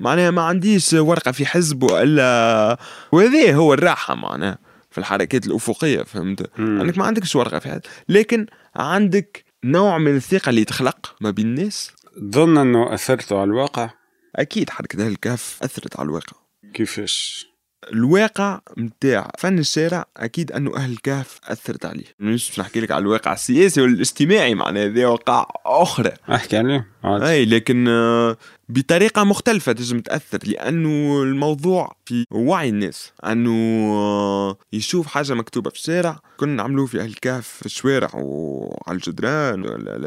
معناها 0.00 0.30
ما 0.30 0.42
عنديش 0.42 0.92
ورقة 0.92 1.32
في 1.32 1.46
حزب 1.46 1.82
وإلا 1.82 2.78
وهذا 3.12 3.54
هو 3.54 3.74
الراحة 3.74 4.14
معناها 4.14 4.58
في 4.90 4.98
الحركات 4.98 5.46
الأفقية 5.46 6.02
فهمت؟ 6.02 6.50
مم. 6.58 6.80
أنك 6.80 6.98
ما 6.98 7.04
عندكش 7.04 7.36
ورقة 7.36 7.58
في 7.58 7.68
حزب 7.68 7.82
لكن 8.08 8.46
عندك 8.76 9.44
نوع 9.64 9.98
من 9.98 10.16
الثقة 10.16 10.50
اللي 10.50 10.64
تخلق 10.64 11.16
ما 11.20 11.30
بين 11.30 11.46
الناس. 11.46 11.92
تظن 12.32 12.58
أنه 12.58 12.94
اثرتوا 12.94 13.40
على 13.40 13.48
الواقع؟ 13.48 13.90
أكيد 14.36 14.70
حركة 14.70 15.06
الكهف 15.06 15.58
أثرت 15.62 15.96
على 15.96 16.06
الواقع. 16.06 16.36
كيفاش؟ 16.74 17.51
الواقع 17.92 18.60
متاع 18.76 19.30
فن 19.38 19.58
الشارع 19.58 20.04
أكيد 20.16 20.52
أنه 20.52 20.76
أهل 20.76 20.92
الكهف 20.92 21.40
أثرت 21.44 21.86
عليه. 21.86 22.04
مش 22.20 22.58
نحكي 22.58 22.80
لك 22.80 22.90
على 22.90 23.02
الواقع 23.02 23.32
السياسي 23.32 23.80
والاجتماعي 23.80 24.54
معناها 24.54 24.86
هذه 24.86 25.04
واقع 25.04 25.46
أخرى. 25.66 26.10
أحكي 26.30 26.56
عليه. 26.56 26.91
أي 27.04 27.44
لكن 27.44 27.88
آه، 27.88 28.36
بطريقة 28.68 29.24
مختلفة 29.24 29.72
تجم 29.72 30.00
تأثر 30.00 30.38
لأنه 30.46 31.22
الموضوع 31.22 31.96
في 32.06 32.26
وعي 32.30 32.68
الناس 32.68 33.12
أنه 33.26 33.50
آه، 33.92 34.56
يشوف 34.72 35.06
حاجة 35.06 35.34
مكتوبة 35.34 35.70
في 35.70 35.76
الشارع 35.76 36.20
كنا 36.36 36.54
نعملوه 36.54 36.86
في 36.86 37.00
أهل 37.00 37.08
الكهف 37.08 37.48
في 37.48 37.66
الشوارع 37.66 38.10
وعلى 38.14 38.96
الجدران 38.96 39.64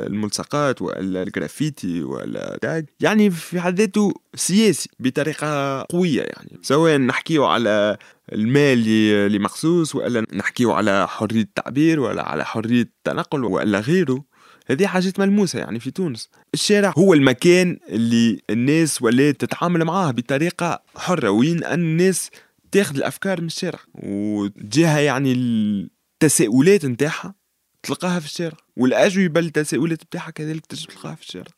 الملصقات 0.07 0.81
ولا 0.81 1.23
الجرافيتي 1.23 2.03
ولا 2.03 2.59
يعني 2.99 3.29
في 3.29 3.61
حد 3.61 3.79
ذاته 3.79 4.13
سياسي 4.35 4.89
بطريقة 4.99 5.81
قوية 5.89 6.21
يعني. 6.21 6.59
سواء 6.61 6.97
نحكيه 6.97 7.45
على 7.45 7.97
المال 8.33 8.87
اللي 8.87 9.39
مخصوص 9.39 9.95
ولا 9.95 10.25
نحكيه 10.33 10.73
على 10.73 11.07
حرية 11.07 11.41
التعبير 11.41 11.99
ولا 11.99 12.29
على 12.29 12.45
حرية 12.45 12.81
التنقل 12.81 13.43
ولا 13.43 13.79
غيره. 13.79 14.23
هذه 14.67 14.87
حاجات 14.87 15.19
ملموسة 15.19 15.59
يعني 15.59 15.79
في 15.79 15.91
تونس. 15.91 16.29
الشارع 16.53 16.93
هو 16.97 17.13
المكان 17.13 17.77
اللي 17.89 18.41
الناس 18.49 19.01
ولات 19.01 19.41
تتعامل 19.41 19.83
معاه 19.83 20.11
بطريقة 20.11 20.83
حرة 20.95 21.29
وين 21.29 21.63
أن 21.63 21.79
الناس 21.79 22.29
تاخذ 22.71 22.95
الأفكار 22.95 23.41
من 23.41 23.47
الشارع. 23.47 23.79
وتجيها 23.93 24.99
يعني 24.99 25.33
التساؤلات 25.33 26.85
نتاعها 26.85 27.35
تلقاها 27.83 28.19
في 28.19 28.25
الشارع. 28.25 28.57
والأجوبة 28.77 29.41
للتساؤلات 29.41 30.03
نتاعها 30.03 30.31
كذلك 30.31 30.65
تجي 30.65 30.87
تلقاها 30.87 31.15
في 31.15 31.21
الشارع. 31.21 31.51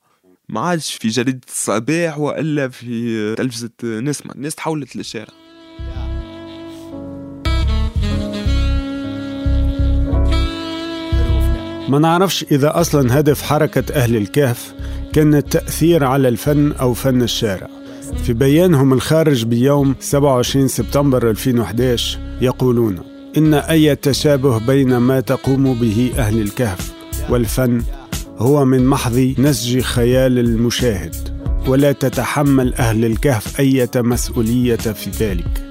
ما 0.49 0.59
عادش 0.59 0.93
في 0.93 1.07
جريدة 1.07 1.41
الصباح 1.47 2.19
وإلا 2.19 2.69
في 2.69 3.35
تلفزة 3.35 3.69
نسمة. 3.83 4.31
الناس 4.35 4.55
تحولت 4.55 4.95
للشارع. 4.95 5.33
ما 11.89 11.99
نعرفش 11.99 12.45
إذا 12.51 12.79
أصلا 12.79 13.19
هدف 13.19 13.41
حركة 13.41 13.93
أهل 13.93 14.15
الكهف 14.15 14.73
كان 15.13 15.35
التأثير 15.35 16.03
على 16.03 16.27
الفن 16.27 16.71
أو 16.71 16.93
فن 16.93 17.21
الشارع. 17.21 17.69
في 18.23 18.33
بيانهم 18.33 18.93
الخارج 18.93 19.45
بيوم 19.45 19.95
27 19.99 20.67
سبتمبر 20.67 21.29
2011 21.29 22.19
يقولون 22.41 22.99
إن 23.37 23.53
أي 23.53 23.95
تشابه 23.95 24.57
بين 24.57 24.97
ما 24.97 25.19
تقوم 25.19 25.73
به 25.73 26.11
أهل 26.17 26.41
الكهف 26.41 26.91
والفن 27.29 27.81
هو 28.37 28.65
من 28.65 28.85
محض 28.85 29.33
نسج 29.37 29.79
خيال 29.79 30.39
المشاهد 30.39 31.15
ولا 31.67 31.91
تتحمل 31.91 32.73
أهل 32.73 33.05
الكهف 33.05 33.59
أي 33.59 33.87
مسؤولية 33.95 34.75
في 34.75 35.09
ذلك. 35.09 35.66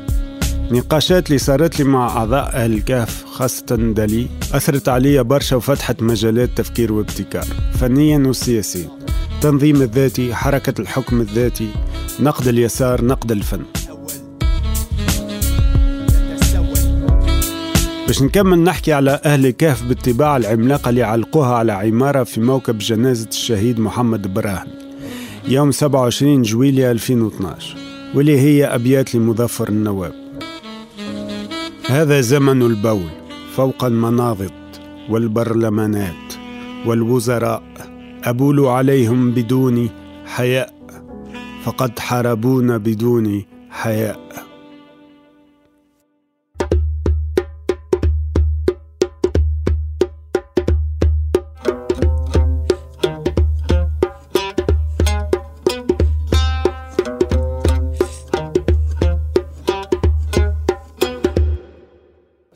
نقاشات 0.70 1.26
اللي 1.26 1.38
صارت 1.38 1.78
لي 1.78 1.84
مع 1.84 2.08
أعضاء 2.08 2.66
الكهف 2.66 3.24
خاصة 3.24 3.76
دالي 3.76 4.26
أثرت 4.52 4.88
علي 4.88 5.24
برشا 5.24 5.56
وفتحت 5.56 6.02
مجالات 6.02 6.50
تفكير 6.56 6.92
وابتكار 6.92 7.44
فنيا 7.80 8.18
وسياسيا. 8.18 8.88
تنظيم 9.40 9.82
الذاتي 9.82 10.34
حركة 10.34 10.80
الحكم 10.80 11.20
الذاتي 11.20 11.68
نقد 12.20 12.48
اليسار 12.48 13.04
نقد 13.04 13.32
الفن. 13.32 13.62
باش 18.06 18.22
نكمل 18.22 18.58
نحكي 18.58 18.92
على 18.92 19.20
أهل 19.24 19.46
الكهف 19.46 19.82
بالطباعة 19.82 20.36
العملاقة 20.36 20.88
اللي 20.88 21.02
علقوها 21.02 21.54
على 21.54 21.72
عمارة 21.72 22.24
في 22.24 22.40
موكب 22.40 22.78
جنازة 22.78 23.28
الشهيد 23.28 23.80
محمد 23.80 24.34
براهن. 24.34 24.68
يوم 25.48 25.72
27 25.72 26.42
جويلية 26.42 26.90
2012 26.90 27.76
واللي 28.14 28.40
هي 28.40 28.64
أبيات 28.64 29.14
لمظفر 29.14 29.68
النواب. 29.68 30.25
هذا 31.88 32.20
زمن 32.20 32.62
البول 32.62 33.10
فوق 33.54 33.84
المناضد 33.84 34.50
والبرلمانات 35.10 36.34
والوزراء 36.86 37.62
أبول 38.24 38.60
عليهم 38.66 39.30
بدون 39.30 39.90
حياء 40.26 40.74
فقد 41.64 41.98
حاربونا 41.98 42.76
بدون 42.76 43.44
حياء. 43.70 44.25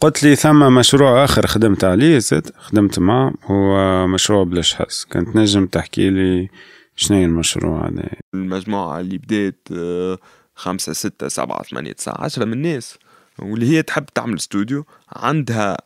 قلت 0.00 0.23
لي 0.23 0.37
ثم 0.37 0.75
مشروع 0.75 1.25
آخر 1.25 1.47
خدمت 1.47 1.85
عليه 1.85 2.19
زاد 2.19 2.50
خدمت 2.59 2.99
معه 2.99 3.35
هو 3.45 4.07
مشروع 4.07 4.45
بلاش 4.45 4.75
حس 4.75 5.04
كانت 5.04 5.37
نجم 5.37 5.66
تحكي 5.66 6.11
لي 6.11 6.49
شنو 6.97 7.25
المشروع 7.25 7.88
هذا. 7.88 8.11
المجموعة 8.35 9.00
اللي 9.00 9.19
بدات 9.19 9.69
آه، 9.73 10.19
خمسة 10.54 10.92
ستة 10.92 11.28
سبعة 11.28 11.62
ثمانية 11.62 11.92
تسعة 11.92 12.25
عشرة 12.25 12.45
من 12.45 12.52
الناس 12.52 12.99
واللي 13.38 13.66
هي 13.66 13.83
تحب 13.83 14.07
تعمل 14.07 14.37
استوديو 14.37 14.85
عندها 15.12 15.76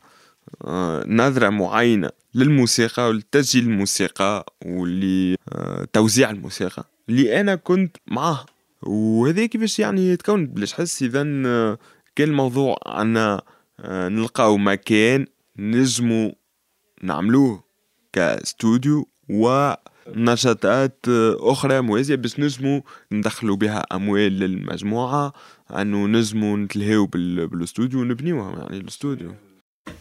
آه، 0.65 1.03
نظرة 1.07 1.49
معينة 1.49 2.09
للموسيقى 2.35 3.09
ولتسجيل 3.09 3.63
الموسيقى 3.63 4.45
ولتوزيع 4.65 6.29
الموسيقى. 6.29 6.83
اللي 7.09 7.41
أنا 7.41 7.55
كنت 7.55 7.97
معاه 8.07 8.45
وهذا 8.81 9.45
كيفاش 9.45 9.79
يعني 9.79 10.17
تكون 10.17 10.47
بلاش 10.47 10.73
حس 10.73 11.03
إذا 11.03 11.23
آه، 11.45 11.77
كان 12.15 12.29
الموضوع 12.29 12.77
أن 12.87 13.39
نلقاو 13.83 14.57
مكان 14.57 15.25
نجمو 15.57 16.35
نعملوه 17.03 17.63
كاستوديو 18.13 19.09
و 19.29 19.73
نشاطات 20.07 21.05
أخرى 21.39 21.81
موازية 21.81 22.15
باش 22.15 22.39
نجمو 22.39 22.83
ندخلو 23.11 23.55
بها 23.55 23.79
أموال 23.79 24.39
للمجموعة 24.39 25.33
أنو 25.71 26.07
نجمو 26.07 26.57
نتلهيو 26.57 27.05
بالاستوديو 27.05 27.99
ونبنيوها 27.99 28.59
يعني 28.59 28.77
الاستوديو. 28.77 29.35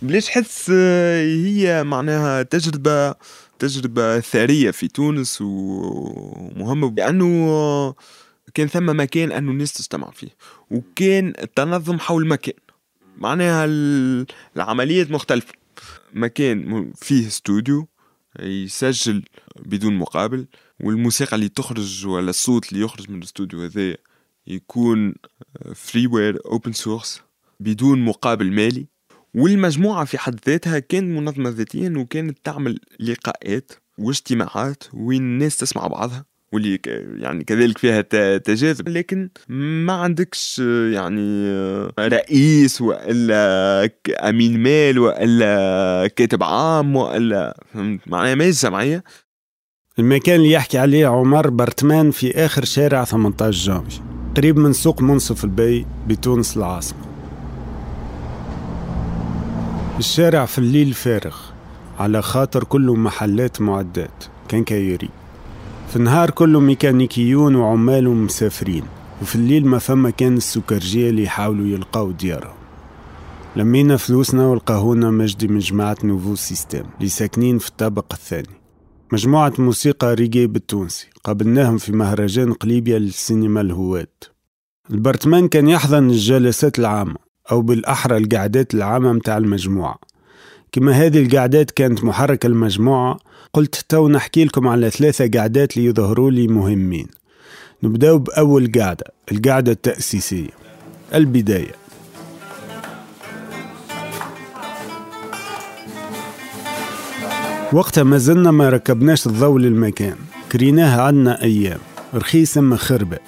بلاش 0.03 0.29
حس 0.29 0.71
هي 0.71 1.85
معناها 1.85 2.43
تجربة 2.43 3.15
تجربة 3.59 4.21
ثرية 4.21 4.71
في 4.71 4.89
تونس 4.89 5.39
ومهمة 5.41 6.95
لأنه 6.97 7.95
كان 8.55 8.67
ثم 8.67 9.01
مكان 9.01 9.33
أنه 9.33 9.51
الناس 9.51 9.73
تجتمع 9.73 10.11
فيه 10.11 10.29
وكان 10.71 11.33
التنظم 11.43 11.99
حول 11.99 12.29
مكان 12.29 12.55
معناها 13.17 13.65
العمليات 14.57 15.11
مختلفة. 15.11 15.53
مكان 16.15 16.93
فيه 16.97 17.27
استوديو 17.27 17.89
يسجل 18.41 19.25
بدون 19.59 19.95
مقابل 19.99 20.47
والموسيقى 20.81 21.37
اللي 21.37 21.49
تخرج 21.49 22.07
ولا 22.07 22.31
الصوت 22.31 22.73
اللي 22.73 22.85
يخرج 22.85 23.11
من 23.11 23.19
الاستوديو 23.19 23.63
هذا 23.63 23.97
يكون 24.47 25.15
freeware 25.75 26.39
open 26.47 26.73
source 26.73 27.23
بدون 27.61 28.05
مقابل 28.05 28.53
مالي. 28.53 28.87
والمجموعة 29.35 30.05
في 30.05 30.19
حد 30.19 30.41
ذاتها 30.47 30.79
كانت 30.79 31.19
منظمة 31.19 31.51
ذاتيا 31.51 31.95
وكانت 31.97 32.39
تعمل 32.45 32.81
لقاءات 33.01 33.73
واجتماعات 33.99 34.83
وين 34.93 35.23
الناس 35.23 35.57
تسمع 35.57 35.87
بعضها. 35.87 36.25
واللي 36.55 36.79
يعني 37.17 37.45
كذلك 37.45 37.79
فيها 37.79 38.01
تجاذب. 38.39 38.89
لكن 38.89 39.29
ما 39.49 39.93
عندكش 39.93 40.59
يعني 40.93 41.53
رئيس 41.99 42.81
وإلا 42.81 43.91
أمين 44.29 44.61
مال 44.61 44.99
وإلا 44.99 46.11
كاتب 46.17 46.43
عام 46.43 46.97
وإلا 46.97 47.57
فهمت؟ 47.75 48.01
معناها 48.07 48.35
ما 48.35 48.51
جمعيه 48.51 49.05
المكان 49.99 50.37
اللي 50.37 50.51
يحكي 50.51 50.79
عليه 50.79 51.07
عمر 51.07 51.51
برتمان 51.51 52.11
في 52.11 52.45
آخر 52.45 52.65
شارع 52.65 53.05
18 53.05 53.73
جانفي 53.73 54.01
قريب 54.37 54.59
من 54.59 54.73
سوق 54.73 55.03
منصف 55.03 55.45
البي 55.45 55.87
بتونس 56.07 56.57
العاصمة. 56.57 56.99
الشارع 59.99 60.47
في 60.47 60.59
الليل 60.59 60.93
فارغ 60.93 61.37
على 61.99 62.23
خاطر 62.23 62.65
كله 62.65 62.95
محلات 62.95 63.61
معدات 63.61 64.25
كان 64.49 64.65
كايري 64.65 65.09
في 65.95 66.01
النهار 66.01 66.31
كله 66.31 66.61
ميكانيكيون 66.61 67.55
وعمال 67.55 68.09
ومسافرين 68.09 68.83
وفي 69.23 69.35
الليل 69.35 69.67
ما 69.67 69.79
فما 69.79 70.11
كان 70.11 70.37
السكرجية 70.37 71.11
اللي 71.11 71.23
يحاولوا 71.23 71.67
يلقاو 71.67 72.11
ديارهم. 72.11 72.55
لمينا 73.57 73.97
فلوسنا 73.97 74.47
ولقاهونا 74.47 75.11
مجدي 75.11 75.49
من 75.49 75.59
جماعة 75.59 75.97
Nouveau 76.05 76.35
Système 76.35 76.85
اللي 76.99 77.09
ساكنين 77.09 77.59
في 77.59 77.69
الطابق 77.69 78.13
الثاني. 78.13 78.61
مجموعة 79.13 79.53
موسيقى 79.59 80.15
ريجي 80.15 80.47
بالتونسي 80.47 81.09
قابلناهم 81.25 81.79
في 81.79 81.93
مهرجان 81.93 82.53
قليبيا 82.53 82.99
للسينما 82.99 83.61
الهوات. 83.61 84.25
البرتمان 84.91 85.49
كان 85.49 85.69
يحضن 85.69 86.11
الجلسات 86.11 86.79
العامة 86.79 87.17
أو 87.51 87.63
بالأحرى 87.63 88.17
القعدات 88.17 88.75
العامة 88.75 89.13
متاع 89.13 89.37
المجموعة. 89.37 89.99
كما 90.73 90.93
هذه 90.93 91.23
القعدات 91.23 91.71
كانت 91.71 92.05
محركة 92.05 92.47
المجموعة 92.47 93.19
قلت 93.55 93.85
تو 93.89 94.09
نحكي 94.09 94.45
لكم 94.45 94.69
على 94.69 94.91
ثلاثة 94.91 95.39
قعدات 95.39 95.77
اللي 95.77 95.89
يظهروا 95.89 96.31
لي 96.31 96.49
مهمين. 96.49 97.07
نبدأ 97.83 98.17
بأول 98.17 98.73
قعدة 98.79 99.05
القعدة 99.33 99.73
التأسيسية. 99.73 100.51
البداية. 101.15 101.73
وقتها 107.73 108.05
ما 108.05 108.19
زلنا 108.19 108.51
ما 108.51 108.69
ركبناش 108.69 109.27
الضوء 109.27 109.59
للمكان. 109.59 110.17
كريناه 110.53 111.01
عنا 111.01 111.43
أيام. 111.43 111.79
رخيص 112.15 112.59
أما 112.59 112.77
خربة 112.77 113.19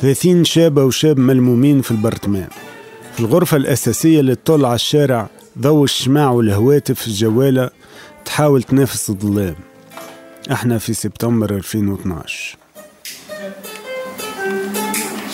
ثلاثين 0.00 0.44
شابة 0.44 0.84
وشاب 0.84 1.18
ملمومين 1.18 1.80
في 1.80 1.90
البرتمان. 1.90 2.48
في 3.14 3.20
الغرفة 3.20 3.56
الأساسية 3.56 4.20
اللي 4.20 4.34
تطل 4.34 4.64
على 4.64 4.74
الشارع 4.74 5.28
ضوء 5.58 5.84
الشماع 5.84 6.30
والهواتف 6.30 7.06
الجوالة. 7.06 7.70
تحاول 8.26 8.62
تنافس 8.62 9.10
الظلام. 9.10 9.56
إحنا 10.52 10.78
في 10.78 10.94
سبتمبر 10.94 11.50
2012 11.50 12.56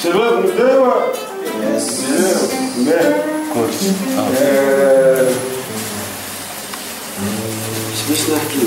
شباب 0.02 0.44
نبداو 0.44 0.92
باش 8.08 8.30
نحكي 8.30 8.58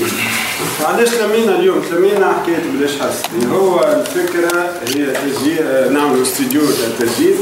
علاش 0.84 1.10
تلمينا 1.10 1.58
اليوم. 1.58 1.80
تلمينا 1.90 2.32
حكايه 2.32 2.70
بلاش 2.70 2.90
حس. 3.00 3.22
هو 3.46 3.80
الفكرة 3.80 4.80
هي 4.88 5.12
تسجيل 5.12 5.92
نعملوا 5.92 6.22
استوديو 6.22 6.62
تسجيل 6.98 7.36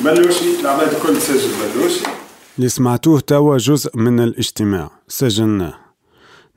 بلوشي 0.00 0.60
العباد 0.60 0.94
الكل 0.94 1.18
تسجل 1.18 1.50
بلوشي. 1.74 2.00
اللي 2.58 2.68
سمعتوه 2.68 3.20
توا 3.20 3.58
جزء 3.58 3.96
من 3.96 4.20
الاجتماع. 4.20 4.90
سجلناه. 5.08 5.85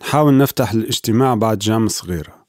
نحاول 0.02 0.38
نفتح 0.38 0.72
الاجتماع 0.72 1.36
بعد 1.36 1.60
جام 1.60 1.88
صغيرة 1.88 2.40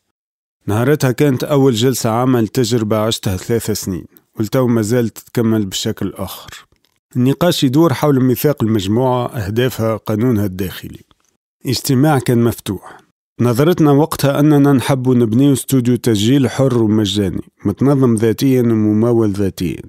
نهارتها 0.67 1.13
كانت 1.13 1.45
أول 1.45 1.75
جلسة 1.75 2.11
عامة 2.11 2.41
لتجربة 2.41 2.99
عشتها 2.99 3.37
ثلاثة 3.37 3.75
سنين 3.75 4.05
والتو 4.39 4.67
ما 4.67 4.83
زالت 4.83 5.19
تتكمل 5.19 5.67
بشكل 5.67 6.13
آخر. 6.17 6.67
النقاش 7.17 7.65
يدور 7.65 7.95
حول 7.95 8.25
ميثاق 8.25 8.63
المجموعة 8.63 9.27
أهدافها 9.27 9.97
قانونها 9.97 10.47
الداخلي. 10.47 11.01
اجتماع 11.67 12.19
كان 12.19 12.45
مفتوح. 12.45 12.99
نظرتنا 13.41 13.91
وقتها 13.91 14.41
أننا 14.41 14.73
نحب 14.73 15.09
نبني 15.09 15.53
استوديو 15.53 15.97
تسجيل 15.97 16.51
حر 16.51 16.83
ومجاني 16.83 17.43
متنظم 17.65 18.15
ذاتيا 18.15 18.63
وممول 18.63 19.33
ذاتيا. 19.33 19.83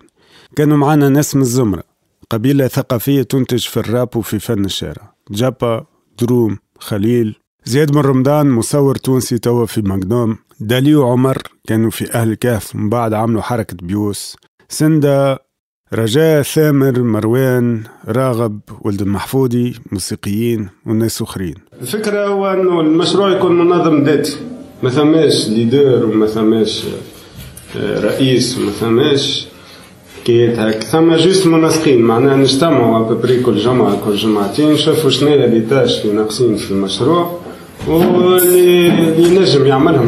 كانوا 0.55 0.77
معنا 0.77 1.09
ناس 1.09 1.35
من 1.35 1.41
الزمرة 1.41 1.83
قبيلة 2.29 2.67
ثقافية 2.67 3.21
تنتج 3.21 3.67
في 3.67 3.77
الراب 3.77 4.15
وفي 4.15 4.39
فن 4.39 4.65
الشارع. 4.65 5.13
جابا 5.31 5.85
دروم 6.19 6.57
خليل 6.79 7.40
زياد 7.65 7.91
بن 7.91 7.99
رمضان 7.99 8.49
مصور 8.49 8.95
تونسي 8.95 9.37
توا 9.37 9.65
في 9.65 9.81
مقدام 9.81 10.37
دالي 10.59 10.95
وعمر 10.95 11.37
كانوا 11.67 11.89
في 11.89 12.13
أهل 12.13 12.31
الكهف 12.31 12.75
من 12.75 12.89
بعد 12.89 13.13
عملوا 13.13 13.41
حركة 13.41 13.77
بيوس. 13.81 14.35
سندا 14.69 15.39
رجاء 15.93 16.41
ثامر 16.41 17.01
مروان 17.01 17.83
راغب 18.07 18.59
ولد 18.81 19.01
المحفوظي 19.01 19.73
موسيقيين 19.91 20.69
والناس 20.85 21.21
أخرين. 21.21 21.55
الفكرة 21.81 22.25
هو 22.27 22.47
أنه 22.47 22.81
المشروع 22.81 23.31
يكون 23.31 23.57
منظم 23.57 24.03
ذاتي. 24.03 24.37
ما 24.83 24.89
ثماش 24.89 25.49
ليدر 25.49 26.05
وما 26.05 26.27
ثماش 26.27 26.85
آه، 27.77 27.99
رئيس 28.01 28.57
وما 28.57 28.71
ثماش 28.71 29.47
كيت 30.25 30.59
هك 30.59 30.83
ثم 30.83 31.15
juste 31.15 31.47
منسقين 31.47 32.01
معناها 32.01 32.35
نجتمعوا 32.35 33.11
à 33.11 33.15
peu 33.15 33.27
près 33.27 33.43
كل 33.43 33.57
جمعة 33.57 34.05
كل 34.05 34.15
جمعتين 34.15 34.71
نشوفوا 34.71 35.09
شنو 35.09 35.29
هي 35.29 35.47
les 35.47 35.61
tâches 35.61 36.01
اللي 36.01 36.13
ناقصين 36.15 36.55
في 36.55 36.71
المشروع. 36.71 37.40
واللي 37.87 38.87
ينجم 39.23 39.65
يعملهم 39.65 40.05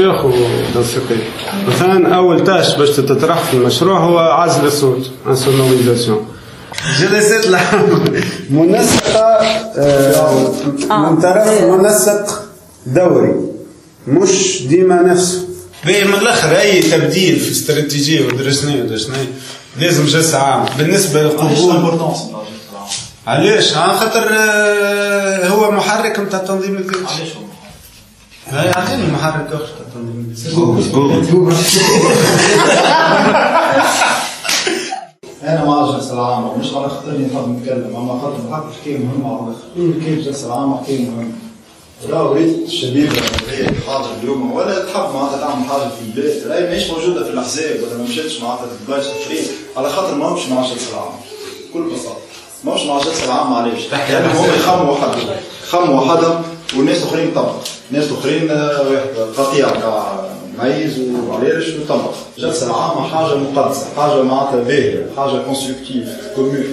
ياخذ 0.00 0.32
تنسيقية 0.74 1.24
مثلا 1.68 2.16
أول 2.16 2.44
tâche 2.44 2.76
باش 2.76 2.90
تتطرح 2.90 3.42
في 3.42 3.54
المشروع 3.54 3.98
هو 3.98 4.18
عزل 4.18 4.66
الصوت 4.66 5.10
insonorisation 5.28 6.26
جلسات 7.00 7.46
منسقة 8.50 9.20
آه، 9.78 11.10
من 11.10 11.20
طرف 11.20 11.62
منسق 11.62 12.42
دوري 12.86 13.34
مش 14.08 14.62
ديما 14.66 15.02
نفسه. 15.02 15.48
باهي 15.86 16.04
من 16.04 16.14
الأخر 16.14 16.58
أي 16.60 16.80
تبديل 16.80 17.36
في 17.36 17.50
استراتيجية 17.50 18.26
ودرسناه 18.26 18.82
ودرسناه 18.82 19.16
لازم 19.80 20.04
جلسه 20.04 20.38
عام. 20.38 20.64
بالنسبة 20.78 21.22
للقبول. 21.22 22.16
علاش؟ 23.26 23.76
على 23.76 23.98
خاطر 23.98 24.28
آه، 24.30 25.48
هو 25.48 25.70
محرك 25.70 26.18
نتاع 26.18 26.38
تنظيم 26.38 26.76
الكل 26.76 26.98
علاش 27.06 27.28
هاي 28.46 28.68
اعطيني 28.68 29.06
محرك 29.12 29.46
أخر 29.52 29.64
نتاع 29.64 29.86
تنظيم 29.94 30.26
أنا 35.42 35.64
مع 35.64 35.84
الجلسه 35.84 36.12
العامه 36.14 36.56
مش 36.58 36.72
على 36.74 36.88
خاطرني 36.88 37.26
نحب 37.26 37.48
نتكلم. 37.48 37.96
أما 37.96 38.20
خاطر 38.20 38.36
الحق 38.48 38.72
حكايه 38.80 38.98
مهمه 38.98 39.36
على 39.36 39.46
الآخر 39.46 40.00
كيف 40.04 40.18
الجلسه 40.18 40.46
العامه 40.46 40.82
حكايه 40.82 40.98
مهمه 41.00 41.32
لا 42.08 42.20
اريد 42.20 42.62
الشبيبه 42.62 43.12
هذه 43.12 43.74
حاضر 43.86 44.10
اليوم. 44.22 44.52
ولا 44.52 44.84
تحب 44.84 45.14
معناتها 45.14 45.38
تعمل 45.40 45.64
حاجة 45.68 45.88
في 45.88 46.00
البيت. 46.06 46.46
راهي 46.46 46.62
ماهيش 46.62 46.90
موجودة 46.90 47.24
في 47.24 47.30
الأحزاب. 47.30 47.76
ولا 47.82 47.96
ما 47.96 48.04
مشاتش 48.04 48.40
معناتها 48.40 48.66
تبلاش 48.86 49.04
اخرين 49.06 49.44
على 49.76 49.88
خاطر 49.88 50.14
ما 50.14 50.30
مش 50.30 50.46
مع 50.48 50.64
الجلسه 50.64 50.90
العامه 50.90 51.14
بكل 51.70 51.94
بساطة. 51.94 52.25
ما 52.66 52.74
مش 52.74 52.82
مع 52.82 52.98
الجلسه 52.98 53.24
العامه 53.24 53.56
علاش؟ 53.56 53.92
يعني 54.10 54.26
هم 54.26 54.44
يخموا 54.58 54.92
وحدهم 54.92 55.36
يخموا 55.66 56.00
وحدهم 56.00 56.42
والناس 56.76 57.02
الاخرين 57.02 57.30
طبق 57.34 57.54
ناس 57.90 58.04
اخرين 58.12 58.50
قطيع 59.38 59.68
تاع 59.68 60.20
ميز 60.58 60.98
وعليرش 61.28 61.66
وطبق 61.68 62.12
الجلسه 62.38 62.66
العامه 62.66 63.08
حاجة 63.08 63.34
مقدسه 63.34 63.86
حاجة 63.96 64.22
معناتها 64.22 64.56
باهيه 64.56 65.06
حاجة 65.16 65.38
كونستركتيف 65.46 66.08
كومون 66.36 66.64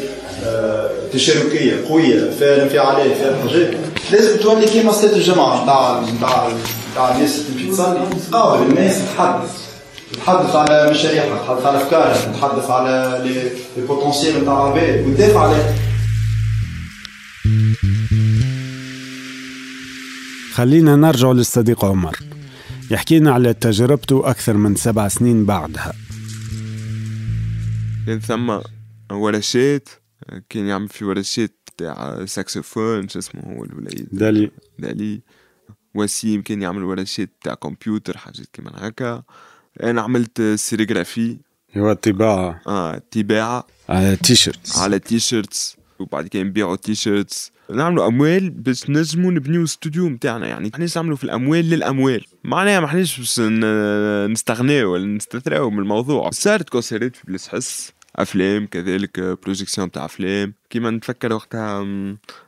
تشاركيه 1.13 1.85
قويه 1.89 2.29
فيها 2.39 2.63
انفعالات 2.63 3.17
فيها 3.17 3.35
حاجات 3.47 3.71
لازم 4.11 4.37
تولي 4.37 4.65
كيما 4.65 4.91
صلاه 4.91 5.15
الجمعه 5.15 5.63
نتاع 5.63 6.01
نتاع 6.17 6.49
نتاع 6.91 7.15
الناس 7.15 7.41
اللي 7.49 7.71
تصلي 7.71 7.99
تقابل 8.31 8.63
الناس 8.65 8.95
تحدث 9.17 9.63
تتحدث 10.13 10.55
على 10.55 10.89
مشاريعها 10.91 11.37
تتحدث 11.37 11.65
على 11.65 11.77
افكارها 11.77 12.13
تتحدث 12.13 12.69
على 12.69 13.21
لي 13.23 13.51
بوتونسيال 13.87 14.41
نتاع 14.41 14.53
العباد 14.53 15.07
وتدافع 15.07 15.39
عليها 15.39 15.73
خلينا 20.53 20.95
نرجع 20.95 21.31
للصديق 21.31 21.85
عمر. 21.85 22.19
يحكينا 22.91 23.31
على 23.31 23.53
تجربته 23.53 24.29
أكثر 24.29 24.57
من 24.57 24.75
سبع 24.75 25.07
سنين 25.07 25.45
بعدها. 25.45 25.93
كان 28.07 28.19
ثم 28.19 28.59
ورشات 29.11 29.89
كان 30.49 30.67
يعمل 30.67 30.89
في 30.89 31.05
ورشات 31.05 31.69
تاع 31.77 32.25
ساكسوفون 32.25 33.07
شو 33.07 33.19
اسمه 33.19 33.41
هو 33.41 33.63
الوليد؟ 33.63 34.07
دالي. 34.11 34.51
دالي. 34.79 35.21
وسيم 35.95 36.41
كان 36.41 36.61
يعمل 36.61 36.83
ورشات 36.83 37.29
تاع 37.43 37.53
كمبيوتر 37.53 38.17
حاجات 38.17 38.47
كيما 38.53 38.71
هكا. 38.75 39.23
أنا 39.83 40.01
عملت 40.01 40.41
sérigraphie 40.41 41.37
هو 41.77 41.91
الطباعة 41.91 42.61
آه 42.67 43.01
طباعة. 43.11 43.67
على 43.89 44.15
t-shirts 44.15 44.77
على 44.77 44.99
t-shirts 44.99 45.77
وبعد 46.03 46.27
كده 46.27 46.43
نبيعوا 46.43 46.75
t-shirts 46.75 47.51
نعملوا 47.69 48.07
أموال 48.07 48.49
باش 48.49 48.89
نجموا 48.89 49.31
نبنيو 49.31 49.63
استوديو 49.63 50.09
نتاعنا 50.09 50.47
يعني 50.47 50.71
ما 50.79 50.87
نعملوا 50.95 51.17
في 51.17 51.23
الأموال 51.23 51.69
للأموال. 51.69 52.25
معناها 52.43 52.79
ما 52.79 52.87
حناش 52.87 53.17
باش 53.19 53.39
نستغناو 54.31 54.93
ولا 54.93 55.05
نستثراو 55.05 55.69
من 55.69 55.79
الموضوع. 55.79 56.29
صارت 56.29 56.69
كونسيرات 56.69 57.15
في 57.15 57.23
بلاش 57.27 57.47
حس. 57.47 57.93
أفلام 58.15 58.65
كذلك 58.67 59.19
projection 59.19 59.91
تاع 59.91 60.05
أفلام. 60.05 60.53
كيما 60.69 60.89
نتفكر 60.89 61.33
وقتها 61.33 61.85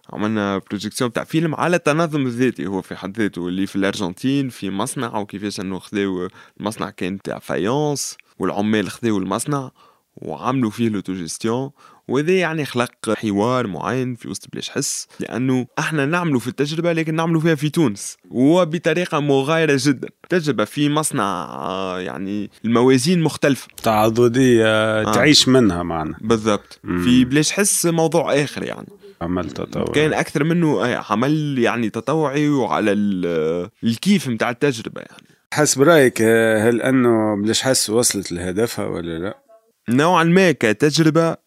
عملنا 0.09 0.57
projection 0.57 1.13
تاع 1.13 1.23
فيلم 1.23 1.55
على 1.55 1.75
التنظم 1.75 2.25
الذاتي. 2.25 2.67
هو 2.67 2.81
في 2.81 2.95
حد 2.95 3.17
ذاته 3.17 3.47
اللي 3.47 3.65
في 3.65 3.75
الأرجنتين 3.75 4.49
في 4.49 4.69
مصنع 4.69 5.17
وكيفاش 5.17 5.59
إنه 5.59 5.79
خذاو 5.79 6.27
المصنع 6.59 6.89
كان 6.89 7.21
تاع 7.21 7.39
faïence 7.39 8.17
والعمال 8.39 8.89
خذاو 8.89 9.17
المصنع 9.17 9.71
وعملوا 10.15 10.69
فيه 10.69 10.89
l'autogestion 10.89 11.71
وهذا 12.07 12.31
يعني 12.31 12.65
خلق 12.65 12.91
حوار 13.17 13.67
معين 13.67 14.15
في 14.15 14.27
وسط 14.29 14.47
بلاش 14.53 14.69
حس 14.69 15.07
لأنه 15.19 15.67
إحنا 15.79 16.05
نعملوا 16.05 16.39
في 16.39 16.47
التجربة 16.47 16.93
لكن 16.93 17.15
نعملوا 17.15 17.41
فيها 17.41 17.55
في 17.55 17.69
تونس. 17.69 18.17
وبطريقه 18.29 19.19
مغايرة 19.19 19.77
جدا. 19.81 20.07
تجربة 20.29 20.65
في 20.65 20.89
مصنع 20.89 21.23
آه، 21.51 21.99
يعني 21.99 22.49
الموازين 22.65 23.21
مختلفة. 23.23 23.67
تعاضدية 23.83 25.03
تعيش 25.03 25.47
منها 25.47 25.83
معنا. 25.83 26.17
بالضبط. 26.21 26.79
في 26.83 27.25
بلاش 27.25 27.51
حس 27.51 27.85
موضوع 27.85 28.33
آخر 28.33 28.63
يعني. 28.63 28.87
عمل 29.21 29.49
تطور 29.51 29.91
كان 29.91 30.13
أكثر 30.13 30.43
منه 30.43 30.85
آه، 30.85 31.05
عمل 31.09 31.59
يعني 31.59 31.89
تطوعي 31.89 32.49
وعلى 32.49 32.91
ال- 32.91 33.69
الكيف 33.83 34.27
متاع 34.27 34.49
التجربة 34.49 35.01
يعني. 35.01 35.23
حسب 35.53 35.81
رأيك 35.81 36.21
آه، 36.21 36.69
هل 36.69 36.81
أنه 36.81 37.35
بلاش 37.43 37.61
حس 37.61 37.89
وصلت 37.89 38.31
لهدفها 38.31 38.85
ولا 38.85 39.19
لا؟ 39.19 39.37
نوعا 39.89 40.23
ما 40.23 40.51
كتجربة 40.51 41.21
آه، 41.29 41.37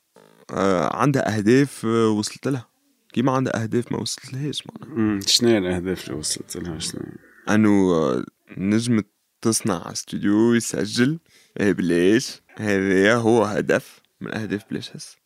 عندها 0.94 1.36
أهداف 1.36 1.86
آه، 1.86 2.08
وصلت 2.08 2.48
لها. 2.48 2.68
كيما 3.12 3.32
عندها 3.32 3.62
أهداف 3.62 3.92
ما 3.92 3.98
وصلت 4.00 4.32
لهاش 4.32 4.62
معناها 4.66 5.20
شنو 5.26 5.48
هي 5.48 5.58
الأهداف 5.58 6.04
اللي 6.04 6.18
وصلت 6.18 6.56
لها؟ 6.56 6.78
شنو؟ 6.78 7.00
أنه 7.48 7.92
آه، 7.92 8.24
نجم 8.56 9.02
تصنع 9.42 9.92
استوديو 9.92 10.54
يسجل. 10.54 11.18
آه، 11.58 11.72
بلاش. 11.72 12.40
هذا 12.56 13.16
هو 13.16 13.44
هدف 13.44 14.00
من 14.20 14.34
أهداف 14.34 14.62
بلاش 14.70 14.90
حس 14.90 15.16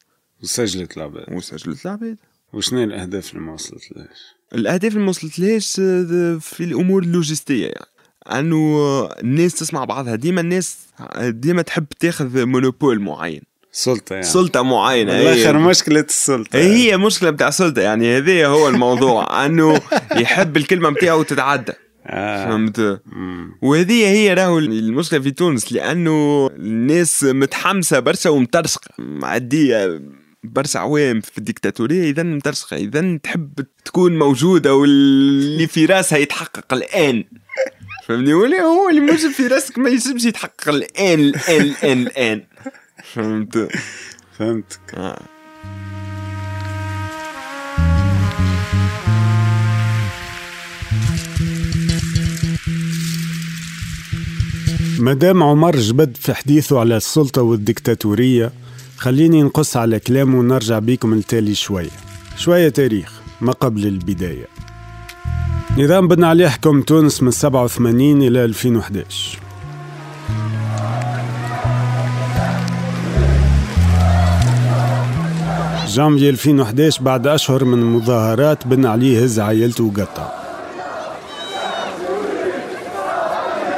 وسجلت 0.43 0.97
العباد. 0.97 1.33
وسجلت 1.33 1.87
العباد. 1.87 2.17
وشنو 2.53 2.79
هي 2.79 2.85
الأهداف 2.85 3.31
اللي 3.31 3.41
ما 3.41 3.53
وصلت 3.53 3.93
لهاش؟ 3.93 4.19
الأهداف 4.55 4.93
اللي 4.93 5.03
ما 5.05 5.09
وصلت 5.09 5.39
لهاش 5.39 5.81
آه، 5.81 6.39
في 6.41 6.65
الأمور 6.65 7.03
اللوجستية 7.03 7.67
يعني. 7.67 7.87
آه، 8.27 9.21
الناس 9.21 9.55
تسمع 9.55 9.85
بعضها. 9.85 10.15
ديما 10.15 10.41
الناس 10.41 10.79
ديما 11.21 11.63
تحب 11.63 11.87
تاخذ 11.89 12.45
مونوبول 12.45 13.01
معين. 13.01 13.52
سلطة 13.73 14.13
يعني. 14.13 14.27
سلطة 14.27 14.63
معينة 14.63 15.13
الآخر 15.21 15.57
هي- 15.59 15.63
مشكلة 15.63 16.01
السلطة 16.01 16.59
هي 16.59 16.97
مشكلة 16.97 17.31
بتاع 17.31 17.49
السلطة 17.49 17.83
يعني 17.83 18.17
هذا 18.17 18.47
هو 18.47 18.69
الموضوع 18.69 19.27
أنه 19.47 19.81
يحب 20.17 20.57
الكلمة 20.57 20.91
بتاعه 20.91 21.23
تتعدى 21.23 21.73
آه. 22.07 22.45
فهمت. 22.47 23.01
وهذه 23.63 24.07
هي 24.09 24.35
راهو 24.35 24.59
المشكلة 24.59 25.21
في 25.21 25.31
تونس 25.31 25.73
لأنه 25.73 26.47
الناس 26.57 27.25
متحمسة 27.25 27.99
برشا 28.01 28.31
ومترسقة 28.31 28.91
معدية 28.99 30.03
برشا 30.45 30.79
عوام 30.81 31.21
في 31.21 31.39
الديكتاتورية 31.39 32.11
إذا 32.11 32.23
مترسقة 32.23 32.77
إذا 32.77 33.17
تحب 33.23 33.53
تكون 33.85 34.19
موجودة 34.19 34.75
واللي 34.75 35.67
في 35.67 35.87
راسها 35.87 36.19
يتحقق 36.19 36.75
الآن. 36.75 37.25
فهمني؟ 38.09 38.35
ولا 38.35 38.61
هو 38.61 38.89
اللي 38.89 39.01
موجود 39.01 39.31
في 39.31 39.47
راسك 39.47 39.79
ما 39.79 39.91
يجبش 39.91 40.25
يتحقق 40.25 40.69
الآن 40.69 41.21
الآن 41.21 41.61
الآن 41.63 42.03
الآن. 42.03 42.43
فهمت. 43.15 43.69
فهمتك. 44.39 44.95
آه. 44.95 45.19
مدام 54.99 55.43
عمر 55.43 55.77
جبد 55.77 56.17
في 56.17 56.35
حديثه 56.35 56.81
على 56.81 56.97
السلطة 56.97 57.43
والديكتاتورية 57.43 58.53
خليني 58.97 59.43
نقص 59.43 59.77
على 59.77 60.01
كلامه 60.01 60.39
ونرجع 60.39 60.79
بيكم 60.79 61.15
لتالي 61.15 61.55
شوية. 61.55 61.91
شوية 62.37 62.69
تاريخ 62.69 63.13
ما 63.41 63.53
قبل 63.53 63.87
البداية. 63.87 64.47
نظام 65.79 66.09
بن 66.09 66.25
علي 66.25 66.51
حكم 66.51 66.83
تونس 66.83 67.23
من 67.23 67.31
87 67.31 68.23
إلى 68.23 68.45
2011 68.45 69.42
جانفي 75.93 76.31
2011 76.31 77.03
بعد 77.03 77.27
أشهر 77.27 77.65
من 77.65 77.79
المظاهرات 77.79 78.67
بن 78.67 78.87
علي 78.87 79.25
هز 79.25 79.41
عائلته 79.41 79.85
وقطع. 79.85 80.29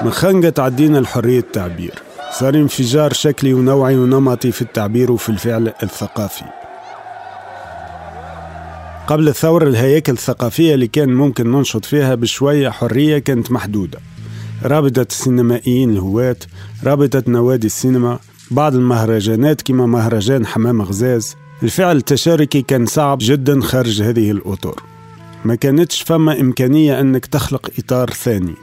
من 0.05 0.11
خنقة 0.11 0.63
عدينا 0.63 0.99
لحرية 0.99 1.39
التعبير. 1.39 2.03
صار 2.33 2.55
انفجار 2.55 3.13
شكلي 3.13 3.55
ونوعي 3.55 3.97
ونمطي 3.97 4.53
في 4.53 4.63
التعبير 4.63 5.13
وفي 5.13 5.29
الفعل 5.29 5.73
الثقافي. 5.83 6.45
قبل 9.07 9.29
الثورة 9.29 9.65
الهياكل 9.69 10.13
الثقافية 10.13 10.75
اللي 10.75 10.87
كان 10.87 11.15
ممكن 11.15 11.53
ننشط 11.53 11.85
فيها 11.85 12.15
بشوية 12.15 12.71
حرية 12.71 13.19
كانت 13.19 13.53
محدودة. 13.53 13.99
رابطة 14.65 15.07
السينمائيين 15.11 15.91
الهواة 15.91 16.37
رابطة 16.85 17.23
نوادي 17.29 17.67
السينما 17.67 18.19
بعض 18.51 18.75
المهرجانات 18.75 19.63
كما 19.63 19.87
مهرجان 19.87 20.47
حمام 20.47 20.83
غزاز 20.83 21.37
الفعل 21.65 21.97
التشاركي 21.97 22.63
كان 22.63 22.87
صعب 22.87 23.19
جدا 23.21 23.61
خارج 23.61 24.03
هذه 24.03 24.31
الأطر. 24.31 24.83
ما 25.45 25.55
كانتش 25.55 26.03
فما 26.03 26.41
إمكانية 26.41 27.01
أنك 27.01 27.27
تخلق 27.27 27.71
إطار 27.79 28.11
ثاني. 28.11 28.55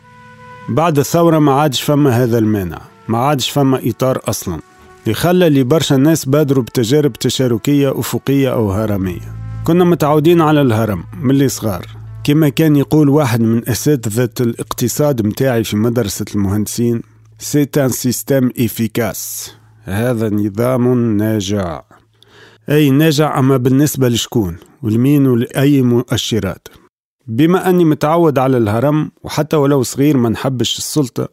بعد 0.70 1.00
الثورة 1.00 1.40
ما 1.40 1.54
عادش 1.54 1.82
فما 1.82 2.24
هذا 2.24 2.38
المانع. 2.38 2.82
ما 3.08 3.18
عادش 3.18 3.50
فما 3.50 3.80
إطار 3.90 4.22
أصلا. 4.26 4.60
اللي 5.04 5.14
خلى 5.14 5.48
اللي 5.48 5.64
برشا 5.64 5.96
الناس 5.96 6.26
بادروا 6.26 6.64
بتجارب 6.64 7.14
تشاركية 7.14 8.00
أفقية 8.00 8.54
أو 8.54 8.72
هرمية. 8.72 9.36
كنا 9.64 9.84
متعودين 9.84 10.42
على 10.42 10.62
الهرم 10.62 11.04
من 11.22 11.32
اللي 11.32 11.50
صغار 11.50 11.86
كما 12.24 12.50
كان 12.50 12.76
يقول 12.76 13.10
واحد 13.10 13.42
من 13.42 13.70
أساتذة 13.70 14.30
الاقتصاد 14.40 15.26
متاعي 15.26 15.64
في 15.64 15.78
مدرسة 15.78 16.26
المهندسين 16.36 17.02
c'est 17.40 17.78
un 17.78 17.90
système 17.90 18.50
efficace 18.60 19.52
هذا 19.84 20.30
نظام 20.30 21.18
ناجع. 21.18 21.82
أي 22.72 22.90
ناجع 22.90 23.40
أما 23.40 23.58
بالنسبة 23.58 24.10
لشكون 24.10 24.58
والمين 24.84 25.28
ولأي 25.28 25.82
مؤشرات. 25.82 26.68
بما 27.28 27.70
أني 27.70 27.86
متعود 27.86 28.40
على 28.40 28.58
الهرم 28.58 29.12
وحتى 29.24 29.56
ولو 29.56 29.84
صغير 29.84 30.18
ما 30.18 30.30
نحبش 30.30 30.78
السلطة 30.78 31.30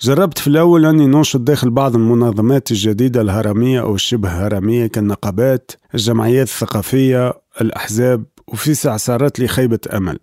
جربت 0.00 0.38
في 0.38 0.46
الأول 0.46 0.86
أني 0.86 1.06
ننشط 1.06 1.40
داخل 1.40 1.70
بعض 1.70 1.94
المنظمات 1.94 2.70
الجديدة 2.70 3.20
الهرمية 3.20 3.80
أو 3.80 3.94
الشبه 3.94 4.28
هرمية 4.28 4.86
كالنقابات 4.86 5.70
الجمعيات 5.94 6.46
الثقافية 6.46 7.32
الأحزاب 7.60 8.24
وفي 8.48 8.74
ساعة 8.74 8.96
صارت 8.96 9.38
لي 9.38 9.48
خيبة 9.48 9.80
أمل. 9.92 10.18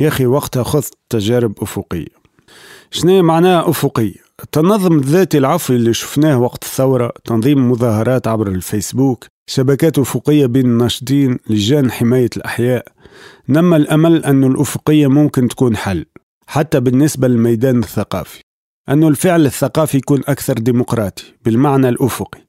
يا 0.00 0.08
أخي 0.08 0.26
وقتها 0.26 0.62
خذت 0.62 0.94
تجارب 1.10 1.54
أفقية. 1.62 2.21
شنو 2.94 3.22
معناها 3.22 3.70
أفقية؟ 3.70 4.14
التنظم 4.42 4.98
الذاتي 4.98 5.38
العفوي 5.38 5.76
اللي 5.76 5.94
شفناه 5.94 6.38
وقت 6.38 6.62
الثورة 6.64 7.12
تنظيم 7.24 7.70
مظاهرات 7.70 8.28
عبر 8.28 8.48
الفيسبوك 8.48 9.26
شبكات 9.46 9.98
أفقية 9.98 10.46
بين 10.46 10.66
الناشطين 10.66 11.38
لجان 11.48 11.90
حماية 11.90 12.30
الأحياء. 12.36 12.84
نما 13.48 13.76
الأمل 13.76 14.24
أن 14.24 14.44
الأفقية 14.44 15.06
ممكن 15.06 15.48
تكون 15.48 15.76
حل 15.76 16.06
حتى 16.46 16.80
بالنسبة 16.80 17.28
للميدان 17.28 17.78
الثقافي. 17.78 18.40
أن 18.88 19.04
الفعل 19.04 19.46
الثقافي 19.46 19.96
يكون 19.98 20.22
أكثر 20.28 20.54
ديمقراطي 20.54 21.24
بالمعنى 21.44 21.88
الأفقي. 21.88 22.40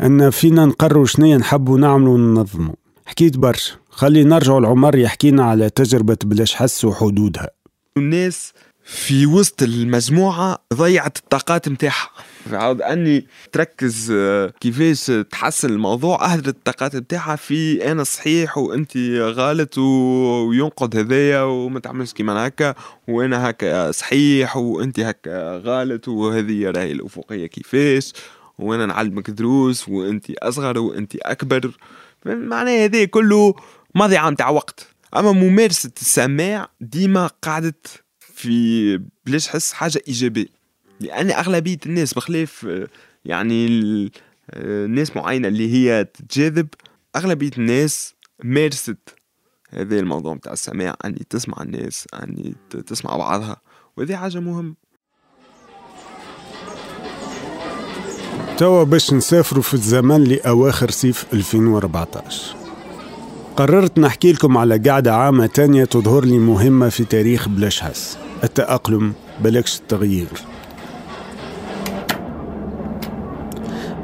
أن 0.00 0.30
فينا 0.30 0.66
نقرروا 0.66 1.06
شنيا 1.06 1.36
نحبوا 1.36 1.78
نعملوا 1.78 2.14
وننظموا 2.14 2.74
حكيت 3.06 3.36
برشا. 3.36 3.74
خلي 3.90 4.24
نرجعوا 4.24 4.58
العمر 4.60 4.98
يحكينا 4.98 5.44
على 5.44 5.70
تجربة 5.70 6.18
بلاش 6.24 6.54
حس 6.54 6.84
وحدودها. 6.84 7.48
الناس 7.96 8.52
في 8.84 9.26
وسط 9.26 9.62
المجموعة 9.62 10.58
ضيعت 10.74 11.16
الطاقات 11.16 11.68
متاعها. 11.68 12.10
عاود 12.52 12.82
أني 12.82 13.26
تركز 13.52 14.12
آه، 14.16 14.52
كيفاش 14.60 15.06
تحسن 15.30 15.70
الموضوع 15.70 16.32
أهدرت 16.32 16.48
الطاقات 16.48 16.96
متاعها 16.96 17.36
في 17.36 17.90
أنا 17.92 18.04
صحيح 18.04 18.58
وأنت 18.58 18.96
غلط 19.20 19.78
وينقد 19.78 20.96
هذايا 20.96 21.42
وما 21.42 21.80
تعملش 21.80 22.12
كيما 22.12 22.46
هكا 22.46 22.74
وأنا 23.08 23.50
هكا 23.50 23.90
صحيح 23.90 24.56
وأنت 24.56 25.00
هكا 25.00 25.56
غلط 25.56 26.08
وهذه 26.08 26.70
راهي 26.70 26.92
الأفقية 26.92 27.46
كيفاش 27.46 28.12
وأنا 28.58 28.86
نعلمك 28.86 29.30
دروس 29.30 29.88
وأنت 29.88 30.30
أصغر 30.30 30.78
وأنت 30.78 31.16
أكبر. 31.16 31.70
معناه 32.26 32.84
هذا 32.84 33.04
كله 33.04 33.54
مضيعة 33.94 34.30
متاع 34.30 34.50
وقت. 34.50 34.88
أما 35.16 35.32
ممارسة 35.32 35.90
السماع 36.00 36.68
ديما 36.80 37.30
قعدت 37.42 38.03
في 38.44 39.00
بلاش 39.26 39.48
حس 39.48 39.72
حاجة 39.72 40.02
إيجابية. 40.08 40.46
لأن 41.00 41.30
أغلبية 41.30 41.78
الناس 41.86 42.14
بخلاف 42.14 42.66
يعني 43.24 43.66
ناس 44.88 45.16
معينة 45.16 45.48
اللي 45.48 45.72
هي 45.72 46.04
تتجاذب 46.04 46.68
أغلبية 47.16 47.50
الناس 47.58 48.14
مارست 48.44 48.96
هذا 49.70 49.98
الموضوع 49.98 50.34
متاع 50.34 50.52
السماع 50.52 50.96
أني 51.04 51.26
تسمع 51.30 51.62
الناس 51.62 52.06
أني 52.14 52.54
تسمع 52.86 53.16
بعضها 53.16 53.56
وهذه 53.96 54.16
حاجة 54.16 54.40
مهمة. 54.40 54.74
توا 58.58 58.84
باش 58.84 59.12
نسافروا 59.12 59.62
في 59.62 59.74
الزمن 59.74 60.24
لأواخر 60.24 60.90
صيف 60.90 61.26
2014 61.32 62.56
قررت 63.56 63.98
نحكي 63.98 64.32
لكم 64.32 64.56
على 64.56 64.78
قعدة 64.78 65.14
عامة 65.14 65.46
تانية 65.46 65.84
تظهر 65.84 66.24
لي 66.24 66.38
مهمة 66.38 66.88
في 66.88 67.04
تاريخ 67.04 67.48
بلاش 67.48 67.80
حس. 67.80 68.23
التأقلم 68.44 69.12
بلكش 69.40 69.78
التغيير. 69.78 70.28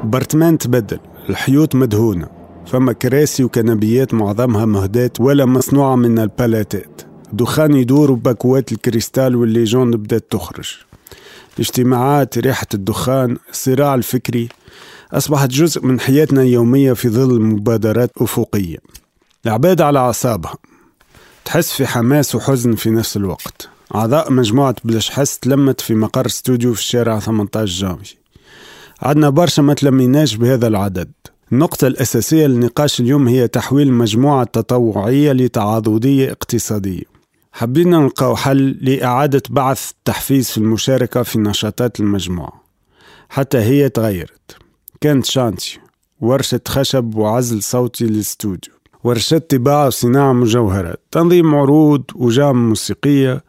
برتمان 0.03 0.57
تبدل 0.57 0.99
الحيوط 1.29 1.75
مدهونة 1.75 2.27
فما 2.65 2.93
كراسي 2.93 3.43
وكنبيات 3.43 4.13
معظمها 4.13 4.65
مهداة 4.65 5.11
ولا 5.19 5.45
مصنوعة 5.45 5.95
من 5.95 6.19
البالاتات 6.19 7.01
دخان 7.33 7.73
يدور 7.73 8.11
وباكوات 8.11 8.71
الكريستال 8.71 9.35
والليجون 9.35 9.91
بدات 9.91 10.25
تخرج. 10.29 10.77
الاجتماعات 11.55 12.37
ريحة 12.37 12.67
الدخان 12.73 13.37
الصراع 13.49 13.95
الفكري 13.95 14.49
أصبحت 15.13 15.49
جزء 15.49 15.85
من 15.85 15.99
حياتنا 15.99 16.41
اليومية 16.41 16.93
في 16.93 17.09
ظل 17.09 17.41
مبادرات 17.41 18.11
أفقية. 18.17 18.77
العباد 19.45 19.81
على 19.81 19.99
أعصابها 19.99 20.55
تحس 21.45 21.71
في 21.71 21.87
حماس 21.87 22.35
وحزن 22.35 22.75
في 22.75 22.89
نفس 22.89 23.17
الوقت. 23.17 23.70
أعضاء 23.95 24.33
مجموعة 24.33 24.75
بلاش 24.83 25.09
حس 25.09 25.39
تلمت 25.39 25.81
في 25.81 25.95
مقر 25.95 26.25
استوديو 26.25 26.73
في 26.73 26.79
الشارع 26.79 27.19
18 27.19 27.65
جانفي 27.71 28.15
عدنا 29.01 29.29
برشا 29.29 29.61
ما 29.61 29.73
تلميناش 29.73 30.35
بهذا 30.35 30.67
العدد. 30.67 31.11
النقطة 31.51 31.87
الأساسية 31.87 32.47
للنقاش 32.47 32.99
اليوم 32.99 33.27
هي 33.27 33.47
تحويل 33.47 33.87
المجموعة 33.87 34.43
التطوعية 34.43 35.31
لتعاضدية 35.31 36.31
اقتصادية. 36.31 37.03
حبينا 37.51 37.97
نلقاو 37.97 38.35
حل 38.35 38.77
لإعادة 38.81 39.41
بعث 39.49 39.91
التحفيز 39.91 40.51
في 40.51 40.57
المشاركة 40.57 41.23
في 41.23 41.39
نشاطات 41.39 41.99
المجموعة. 41.99 42.63
حتى 43.29 43.57
هي 43.57 43.89
تغيرت. 43.89 44.57
كانت 45.01 45.25
شانتي 45.25 45.79
ورشة 46.21 46.61
خشب 46.67 47.15
وعزل 47.15 47.63
صوتي 47.63 48.05
للاستوديو. 48.05 48.73
ورشات 49.03 49.55
طباعة 49.55 49.87
وصناعة 49.87 50.33
مجوهرات. 50.33 50.99
تنظيم 51.11 51.55
عروض 51.55 52.03
وجام 52.15 52.69
موسيقية. 52.69 53.43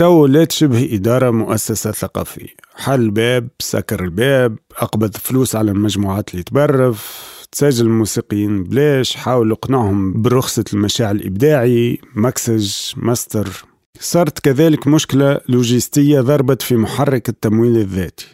تولي 0.00 0.44
تشبه 0.44 0.88
إدارة 0.92 1.30
مؤسسة 1.30 1.90
ثقافية. 1.90 2.54
حل 2.74 3.10
باب 3.10 3.48
سكر 3.58 4.04
الباب 4.04 4.58
أقبض 4.76 5.16
فلوس 5.16 5.56
على 5.56 5.70
المجموعات 5.70 6.30
اللي 6.30 6.42
تبرف 6.42 7.30
تسجل 7.52 7.86
الموسيقيين 7.86 8.64
بلاش 8.64 9.16
حاول 9.16 9.50
اقنعهم 9.50 10.22
برخصة 10.22 10.64
المشاع 10.72 11.10
الإبداعي 11.10 12.00
mixage 12.14 12.74
master. 12.96 13.64
صارت 14.00 14.38
كذلك 14.38 14.86
مشكلة 14.86 15.40
لوجستية 15.48 16.20
ضربت 16.20 16.62
في 16.62 16.76
محرك 16.76 17.28
التمويل 17.28 17.76
الذاتي. 17.76 18.26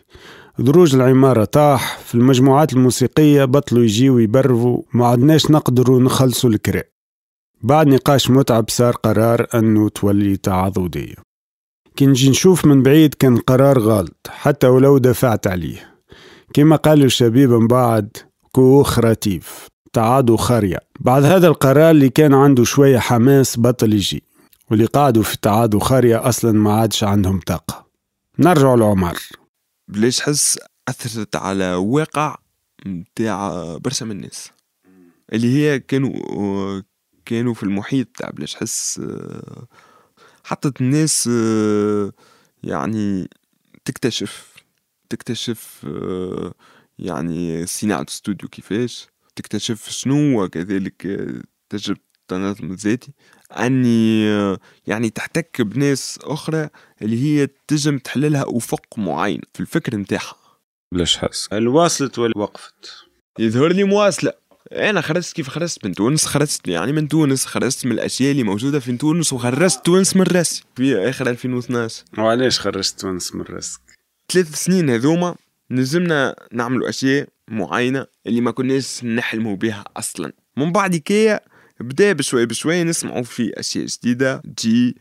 دروج 0.59 0.95
العمارة 0.95 1.45
طاح 1.45 1.99
في 1.99 2.15
المجموعات 2.15 2.73
الموسيقية 2.73 3.45
بطلوا 3.45 3.85
يجيوا 3.85 4.21
يبرفوا 4.21 4.83
ما 4.93 5.07
عدناش 5.07 5.51
نقدروا 5.51 6.01
نخلصوا 6.01 6.51
الكراء 6.51 6.87
بعد 7.63 7.87
نقاش 7.87 8.31
متعب 8.31 8.65
صار 8.69 8.93
قرار 8.93 9.47
أنه 9.55 9.89
تولي 9.89 10.37
تعاضدية. 10.37 11.26
كي 11.97 12.07
نجي 12.07 12.31
نشوف 12.31 12.65
من 12.65 12.83
بعيد 12.83 13.15
كان 13.15 13.37
قرار 13.37 13.79
غلط 13.79 14.27
حتى 14.29 14.67
ولو 14.67 14.99
دفعت 14.99 15.47
عليه. 15.47 15.95
كما 16.55 16.77
قالوا 16.77 17.07
الشبيب 17.07 17.51
من 17.51 17.67
بعد 17.67 18.17
كو 18.53 18.83
خراتيف 18.83 19.69
تعاضوا 19.93 20.37
خارية 20.37 20.79
بعد 21.01 21.25
هذا 21.25 21.49
القرار 21.49 21.91
اللي 21.91 22.09
كان 22.09 22.35
عنده 22.35 22.65
شوية 22.65 22.99
حماس 22.99 23.61
بطل 23.61 23.93
يجي 23.93 24.23
واللي 24.71 24.85
قعدوا 24.85 25.23
في 25.23 25.37
تعاضوا 25.43 25.81
خارية 25.81 26.29
أصلا 26.29 26.53
ما 26.53 26.73
عادش 26.73 27.05
عندهم 27.05 27.41
طاقة. 27.41 27.87
نرجع 28.39 28.75
لعمر. 28.75 29.19
بلاش 29.89 30.21
حس 30.21 30.59
أثرت 30.89 31.37
على 31.37 31.75
واقع 31.75 32.37
متاع 32.87 33.77
برشا 33.77 34.05
من 34.05 34.11
الناس؟ 34.11 34.51
اللي 35.33 35.55
هي 35.55 35.81
كانوا 35.81 36.83
كانوا 37.25 37.55
في 37.55 37.63
المحيط 37.63 38.09
تاع 38.17 38.31
بلاش 38.31 38.57
حس 38.57 39.01
حطت 40.47 40.81
الناس 40.81 41.31
يعني 42.65 43.29
تكتشف 43.85 44.55
تكتشف 45.11 45.87
يعني 46.99 47.67
صناعة 47.67 48.07
استوديو 48.09 48.49
كيفاش 48.49 49.07
تكتشف 49.37 49.91
شنو 49.91 50.49
كذلك 50.49 51.03
تجربة 51.69 52.01
التنظيم 52.23 52.71
الذاتي. 52.71 53.13
أني 53.59 54.25
يعني 54.87 55.11
تحتك 55.11 55.63
بناس 55.63 56.19
أخرى 56.23 56.69
اللي 57.03 57.23
هي 57.23 57.49
تجم 57.69 57.99
تحللها 57.99 58.45
افق 58.49 58.99
معين 58.99 59.41
في 59.55 59.61
الفكر 59.61 59.97
نتاعها. 59.97 60.37
بلاش 60.95 61.17
حس 61.19 61.49
واصلت 61.53 62.19
ولا 62.19 62.39
وقفت 62.39 62.93
يظهر 63.39 63.73
لي 63.73 63.85
مواصلة. 63.85 64.33
أنا 64.73 65.01
خرجت 65.01 65.33
كيف 65.33 65.49
خرجت 65.49 65.85
من 65.85 65.95
تونس 65.95 66.25
خرجت 66.25 66.69
يعني 66.69 66.93
من 66.93 67.09
تونس 67.09 67.47
خرجت 67.47 67.87
من 67.87 67.93
الأشياء 67.93 68.31
اللي 68.31 68.43
موجودة 68.43 68.81
في 68.81 68.97
تونس 68.97 69.33
وخرجت 69.33 69.87
تونس 69.87 70.17
من 70.17 70.23
راسي 70.23 70.65
في 70.77 71.09
آخر 71.09 71.31
2012 71.31 72.05
وعلاش 72.19 72.61
خرجت 72.61 73.01
تونس 73.01 73.35
من 73.35 73.43
راسك؟ 73.51 73.81
ثلاث 74.33 74.55
سنين 74.55 74.91
هذوما 74.91 75.35
نزمنا 75.71 76.37
نعملوا 76.53 76.89
أشياء 76.89 77.29
معينة 77.49 78.07
اللي 78.27 78.41
ما 78.41 78.51
كناش 78.51 79.05
نحلموا 79.05 79.57
بها 79.57 79.85
أصلا. 79.97 80.33
من 80.57 80.73
بعد 80.73 80.97
كيا 80.97 81.41
بدا 81.81 82.13
بشوي 82.13 82.47
بشوي 82.47 82.85
نسمعوا 82.85 83.23
في 83.23 83.53
أشياء 83.61 83.87
جديدة 83.87 84.43
تجي 84.57 84.97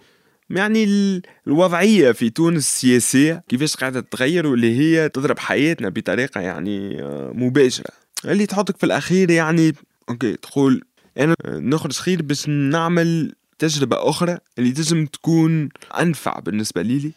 يعني 0.49 1.21
الوضعية 1.47 2.11
في 2.11 2.29
تونس 2.29 2.57
السياسية 2.57 3.43
كيفاش 3.47 3.75
قاعدة 3.75 3.99
تتغير 4.01 4.47
واللي 4.47 4.79
هي 4.79 5.09
تضرب 5.09 5.39
حياتنا 5.39 5.89
بطريقة 5.89 6.41
يعني 6.41 7.03
آه، 7.03 7.31
مباشرة. 7.35 8.04
اللي 8.31 8.45
تحطك 8.45 8.77
في 8.77 8.85
الأخير 8.85 9.31
يعني 9.31 9.75
ok 10.09 10.33
تقول 10.35 10.81
أنا 11.17 11.35
نخرج 11.47 11.93
خير 11.93 12.21
باش 12.21 12.49
نعمل 12.49 13.35
تجربة 13.59 14.09
أخرى 14.09 14.37
اللي 14.59 14.71
تجم 14.71 15.05
تكون 15.05 15.69
أنفع 15.99 16.39
بالنسبة 16.39 16.81
لي 16.81 17.11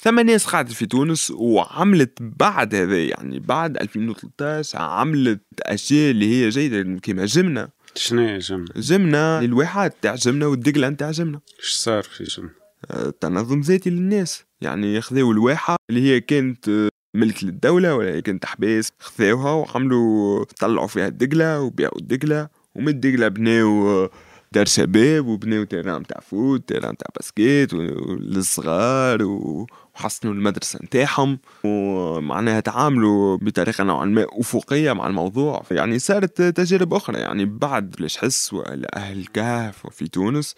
ثم 0.00 0.20
ناس 0.20 0.46
قعدت 0.46 0.72
في 0.72 0.86
تونس 0.86 1.30
وعملت 1.30 2.12
بعد 2.20 2.74
هذا 2.74 3.04
يعني 3.04 3.40
بعد 3.40 3.76
2013 3.76 4.78
عملت 4.78 5.40
أشياء 5.62 6.10
اللي 6.10 6.28
هي 6.28 6.48
جيدة 6.48 7.00
كما 7.02 7.26
جمنة 7.26 7.68
شنو 7.94 8.22
هي 8.22 8.38
جمنة؟ 8.38 8.66
جمنة 8.76 9.38
الواحات 9.38 9.96
تاع 10.02 10.14
جمنة 10.14 10.46
والدقلة 10.46 10.88
نتاع 10.88 11.10
جمنة 11.10 11.40
إيش 11.58 11.70
صار 11.70 12.02
في 12.02 12.24
جمنة؟ 12.24 12.50
آه، 12.90 13.10
تنظم 13.20 13.60
ذاتي 13.60 13.90
للناس 13.90 14.44
يعني 14.60 15.00
خذاو 15.00 15.32
الواحة 15.32 15.76
اللي 15.90 16.02
هي 16.02 16.20
كانت 16.20 16.88
ملك 17.14 17.44
للدولة 17.44 18.20
كانت 18.20 18.44
أحباس 18.44 18.92
خذاوها 19.00 19.52
وعملوا 19.52 20.44
طلعوا 20.44 20.86
فيها 20.86 21.06
الدقلة 21.08 21.60
وبيعوا 21.60 21.98
الدقلة 21.98 22.48
ومن 22.74 22.88
الدقلة 22.88 23.28
بناو 23.28 24.08
دار 24.52 24.66
شباب 24.66 25.26
وبناو 25.26 25.64
terrain 25.64 26.00
نتاع 26.00 26.20
foot 26.20 26.68
terrain 26.68 26.92
نتاع 26.92 27.08
basket 27.16 27.74
للصغار 27.74 29.22
وحسنوا 29.22 30.34
المدرسة 30.34 30.78
نتاعهم 30.82 31.38
ومعناها 31.64 32.60
تعاملوا 32.60 33.36
بطريقة 33.36 33.84
نوعا 33.84 34.04
ما 34.04 34.26
أفقية 34.30 34.92
مع 34.92 35.06
الموضوع. 35.06 35.62
يعني 35.70 35.98
صارت 35.98 36.42
تجارب 36.42 36.94
أخرى 36.94 37.18
يعني 37.18 37.44
بعد 37.44 37.90
بلاش 37.90 38.16
حس 38.16 38.52
وأهل 38.52 39.18
الكهف 39.18 39.86
في 39.86 40.08
تونس 40.08 40.54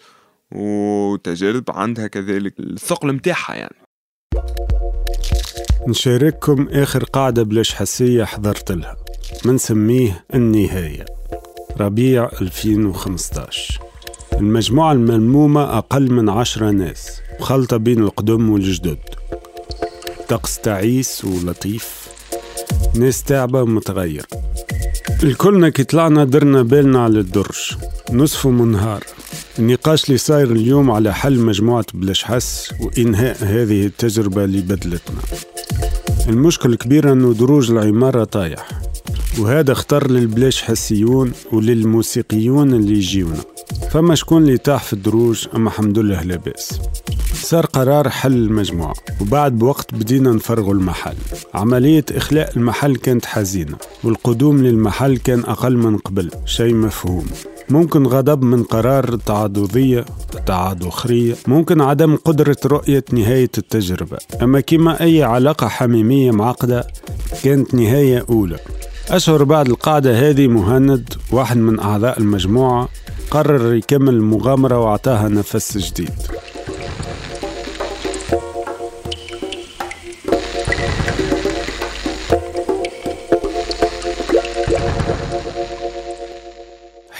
وتجارب 0.51 1.63
عندها 1.69 2.07
كذلك 2.07 2.59
الثقل 2.59 3.13
متاعها 3.13 3.55
يعني. 3.55 3.75
نشارككم 5.87 6.67
آخر 6.71 7.03
قاعدة 7.03 7.43
بلاش 7.43 7.73
حسية 7.73 8.23
حضرت 8.23 8.71
لها. 8.71 8.95
منسميه 9.45 10.23
النهاية. 10.33 11.05
ربيع 11.79 12.29
2015 12.41 13.79
المجموعة 14.33 14.91
الملمومة 14.91 15.77
أقل 15.77 16.11
من 16.11 16.29
عشرة 16.29 16.71
ناس 16.71 17.21
مخلطة 17.39 17.77
بين 17.77 18.03
القدم 18.03 18.49
والجدد. 18.49 18.97
طقس 20.27 20.59
تعيس 20.59 21.25
ولطيف. 21.25 22.07
ناس 22.95 23.23
تعبة 23.23 23.61
ومتغير. 23.61 24.25
الكلنا 25.23 25.69
كي 25.69 25.83
طلعنا 25.83 26.23
درنا 26.23 26.61
بالنا 26.61 27.03
على 27.03 27.19
الدرج. 27.19 27.75
نصف 28.11 28.47
منهار 28.47 29.03
النقاش 29.59 30.05
اللي 30.05 30.17
صاير 30.17 30.51
اليوم 30.51 30.91
على 30.91 31.13
حل 31.13 31.39
مجموعة 31.39 31.85
بلاش 31.93 32.23
حس 32.23 32.69
وإنهاء 32.79 33.37
هذه 33.41 33.85
التجربة 33.85 34.43
اللي 34.43 34.61
بدلتنا. 34.61 35.21
المشكل 36.29 36.73
الكبير 36.73 37.11
أنه 37.11 37.33
دروج 37.33 37.71
العمارة 37.71 38.23
طايح 38.23 38.67
وهذا 39.39 39.71
اختر 39.71 40.11
للبلاش 40.11 40.61
حسيون 40.61 41.31
وللموسيقيون 41.51 42.73
اللي 42.73 42.93
يجيونا. 42.93 43.41
فما 43.91 44.15
شكون 44.15 44.43
اللي 44.43 44.57
طاح 44.57 44.83
في 44.83 44.93
الدروج؟ 44.93 45.47
أما 45.55 45.69
الحمد 45.69 45.99
لله 45.99 46.23
لاباس 46.23 46.79
صار 47.33 47.65
قرار 47.65 48.09
حل 48.09 48.33
المجموعة 48.33 48.93
وبعد 49.21 49.57
بوقت 49.57 49.93
بدينا 49.95 50.31
نفرغوا 50.31 50.73
المحل. 50.73 51.15
عملية 51.53 52.05
إخلاء 52.11 52.57
المحل 52.57 52.95
كانت 52.95 53.25
حزينة 53.25 53.77
والقدوم 54.03 54.63
للمحل 54.63 55.17
كان 55.17 55.39
أقل 55.39 55.77
من 55.77 55.97
قبل 55.97 56.31
شيء 56.45 56.73
مفهوم. 56.73 57.25
ممكن 57.69 58.07
غضب 58.07 58.43
من 58.43 58.63
قرار 58.63 59.15
تعاضدية 59.15 60.05
تعاضخرية 60.45 61.35
ممكن 61.47 61.81
عدم 61.81 62.15
قدرة 62.15 62.57
رؤية 62.65 63.03
نهاية 63.13 63.49
التجربة. 63.57 64.17
أما 64.41 64.59
كما 64.59 65.01
أي 65.01 65.23
علاقة 65.23 65.67
حميمية 65.67 66.31
معقدة 66.31 66.87
كانت 67.43 67.73
نهاية 67.73 68.25
أولى. 68.29 68.57
أشهر 69.09 69.43
بعد 69.43 69.69
القاعدة 69.69 70.29
هذه 70.29 70.47
مهند 70.47 71.13
واحد 71.31 71.57
من 71.57 71.79
أعضاء 71.79 72.19
المجموعة 72.19 72.89
قرر 73.31 73.73
يكمل 73.73 74.13
المغامرة 74.13 74.79
وأعطاها 74.79 75.27
نفس 75.27 75.77
جديد. 75.77 76.09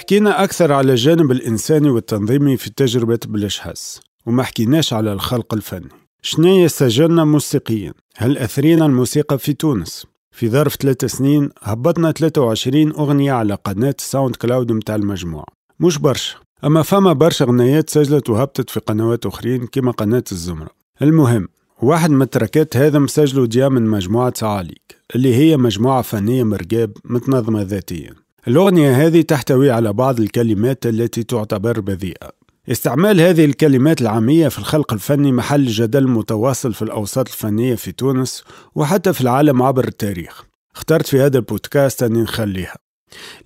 حكينا 0.06 0.44
أكثر 0.44 0.72
على 0.72 0.92
الجانب 0.92 1.30
الإنساني 1.30 1.90
والتنظيمي 1.90 2.56
في 2.56 2.70
تجربة 2.70 3.18
بلاش 3.26 3.75
حس 3.75 4.00
وما 4.26 4.42
حكيناش 4.42 4.92
على 4.92 5.12
الخلق 5.12 5.54
الفني. 5.54 5.88
شنية 6.22 6.66
سجلنا 6.66 7.24
موسيقيا؟ 7.24 7.92
هل 8.16 8.38
أثرينا 8.38 8.86
الموسيقى 8.86 9.38
في 9.38 9.52
تونس؟ 9.52 10.06
في 10.30 10.48
ظرف 10.48 10.74
ثلاثة 10.74 11.06
سنين 11.06 11.50
هبطنا 11.62 12.12
23 12.12 12.92
أغنية 12.92 13.32
على 13.32 13.54
قناة 13.54 13.94
SoundCloud 13.98 14.72
متاع 14.72 14.94
المجموعة. 14.94 15.46
مش 15.80 15.98
برشا. 15.98 16.36
أما 16.64 16.82
فما 16.82 17.12
برشا 17.12 17.44
أغنيات 17.44 17.90
سجلت 17.90 18.30
وهبطت 18.30 18.70
في 18.70 18.80
قنوات 18.80 19.26
أخرين 19.26 19.66
كما 19.66 19.92
قناة 19.92 20.24
الزمرة. 20.32 20.70
المهم 21.02 21.48
واحد 21.82 22.10
من 22.10 22.22
التراكات 22.22 22.76
هذا 22.76 22.98
مسجله 22.98 23.46
جاء 23.46 23.68
من 23.70 23.82
مجموعة 23.82 24.32
صعاليك 24.36 24.96
اللي 25.14 25.34
هي 25.34 25.56
مجموعة 25.56 26.02
فنية 26.02 26.44
مرقاب 26.44 26.92
متنظمة 27.04 27.62
ذاتيا. 27.62 28.25
الأغنية 28.48 29.06
هذه 29.06 29.22
تحتوي 29.22 29.70
على 29.70 29.92
بعض 29.92 30.20
الكلمات 30.20 30.86
التي 30.86 31.22
تعتبر 31.22 31.80
بذيئة. 31.80 32.30
استعمال 32.70 33.20
هذه 33.20 33.44
الكلمات 33.44 34.00
العامية 34.00 34.48
في 34.48 34.58
الخلق 34.58 34.92
الفني 34.92 35.32
محل 35.32 35.66
جدل 35.66 36.08
متواصل 36.08 36.74
في 36.74 36.82
الأوساط 36.82 37.28
الفنية 37.28 37.74
في 37.74 37.92
تونس 37.92 38.44
وحتى 38.74 39.12
في 39.12 39.20
العالم 39.20 39.62
عبر 39.62 39.84
التاريخ. 39.88 40.44
اخترت 40.76 41.06
في 41.06 41.20
هذا 41.20 41.38
البودكاست 41.38 42.02
أني 42.02 42.22
نخليها 42.22 42.76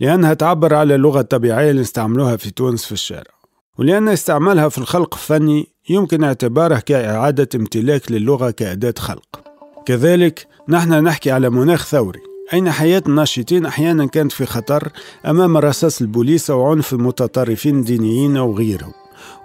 لأنها 0.01 0.35
تعبر 0.35 0.75
على 0.75 0.95
اللغة 0.95 1.21
الطبيعية 1.21 1.71
اللي 1.71 1.83
نستعملوها 1.83 2.37
في 2.37 2.51
تونس 2.51 2.85
في 2.85 2.93
الشارع. 2.93 3.35
ولأن 3.79 4.09
استعمالها 4.09 4.69
في 4.69 4.79
الخلق 4.79 5.15
الفني 5.15 5.67
يمكن 5.91 6.25
اعتباره 6.25 6.79
كإعادة 6.79 7.49
امتلاك 7.55 8.13
للغة 8.13 8.51
كأداة 8.51 8.95
خلق. 8.99 9.41
كذلك 9.87 10.47
نحن 10.69 11.05
نحكي 11.05 11.31
على 11.31 11.51
مناخ 11.51 11.87
ثوري. 11.87 12.30
أين 12.53 12.71
حياة 12.71 13.03
الناشطين؟ 13.07 13.67
أحيانا 13.67 14.07
كانت 14.07 14.33
في 14.33 14.47
خطر 14.47 14.89
أمام 15.27 15.57
رصاص 15.57 16.01
البوليس 16.01 16.51
أو 16.51 16.71
عنف 16.71 16.93
المتطرفين 16.93 17.79
الدينيين 17.79 18.37
أو 18.37 18.57
غيرهم 18.57 18.93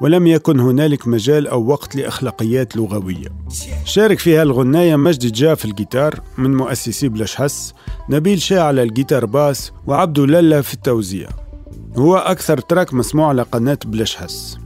ولم 0.02 0.28
يكن 0.28 0.60
هنالك 0.60 1.08
مجال 1.08 1.48
أو 1.48 1.68
وقت 1.68 1.96
لأخلاقيات 1.96 2.76
لغوية. 2.76 3.28
شارك 3.86 4.20
فيها 4.20 4.44
الغناية 4.44 4.96
مجدي 4.96 5.30
جا 5.30 5.56
في 5.56 5.66
الجيتار 5.66 6.20
من 6.38 6.56
مؤسسي 6.56 7.10
بلاش 7.10 7.36
حس 7.36 7.74
نبيل 8.10 8.42
شاه 8.42 8.62
على 8.62 8.84
الجيتار 8.84 9.26
باس 9.26 9.72
وعبدو 9.88 10.26
للا 10.26 10.62
في 10.62 10.74
التوزيع. 10.74 11.30
هو 11.98 12.18
أكثر 12.18 12.58
تراك 12.58 12.94
مسموع 12.94 13.28
على 13.28 13.42
قناة 13.42 13.80
بلاش 13.86 14.16
حس 14.16 14.58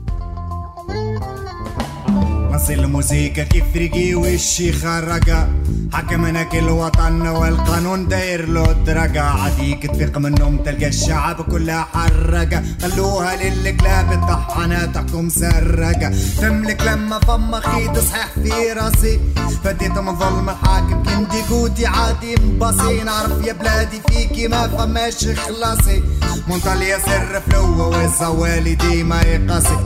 نص 2.60 2.70
الموسيقى 2.70 3.44
كيف 3.44 3.76
رقي 3.76 4.14
وشي 4.14 4.72
خرقة. 4.72 5.48
حكمنا 5.92 6.42
كل 6.42 6.68
وطن 6.70 7.26
والقانون 7.26 8.08
داير 8.08 8.48
له 8.48 8.72
درجة 8.72 9.22
عديك 9.22 9.86
تفيق 9.86 10.18
منهم 10.18 10.56
تلقى 10.56 10.86
الشعب 10.86 11.40
كلها 11.40 11.88
حرقة. 11.92 12.62
خلوها 12.82 13.36
للكلاب 13.36 14.12
الطحانة 14.12 14.84
تحكم 14.84 15.28
سرقة. 15.28 16.12
تملك 16.40 16.82
لما 16.82 17.18
فما 17.18 17.60
خيط 17.60 17.98
صحيح 17.98 18.28
في 18.42 18.72
راسي. 18.72 19.20
فديت 19.64 19.98
من 19.98 20.16
ظلم 20.16 20.50
الحاكم 20.50 21.02
كنتي 21.02 21.42
قوتي 21.50 21.86
عادي 21.86 22.34
مباصي 22.44 23.02
نعرف 23.02 23.46
يا 23.46 23.52
بلادي 23.52 24.00
فيكي 24.08 24.48
ما 24.48 24.68
فماش 24.68 25.28
خلاصي 25.28 26.02
منطلي 26.48 26.98
سر 27.06 27.40
فلوة 27.40 27.88
والزوالي 27.88 28.74
ديما 28.74 29.22
يقاسي 29.22 29.78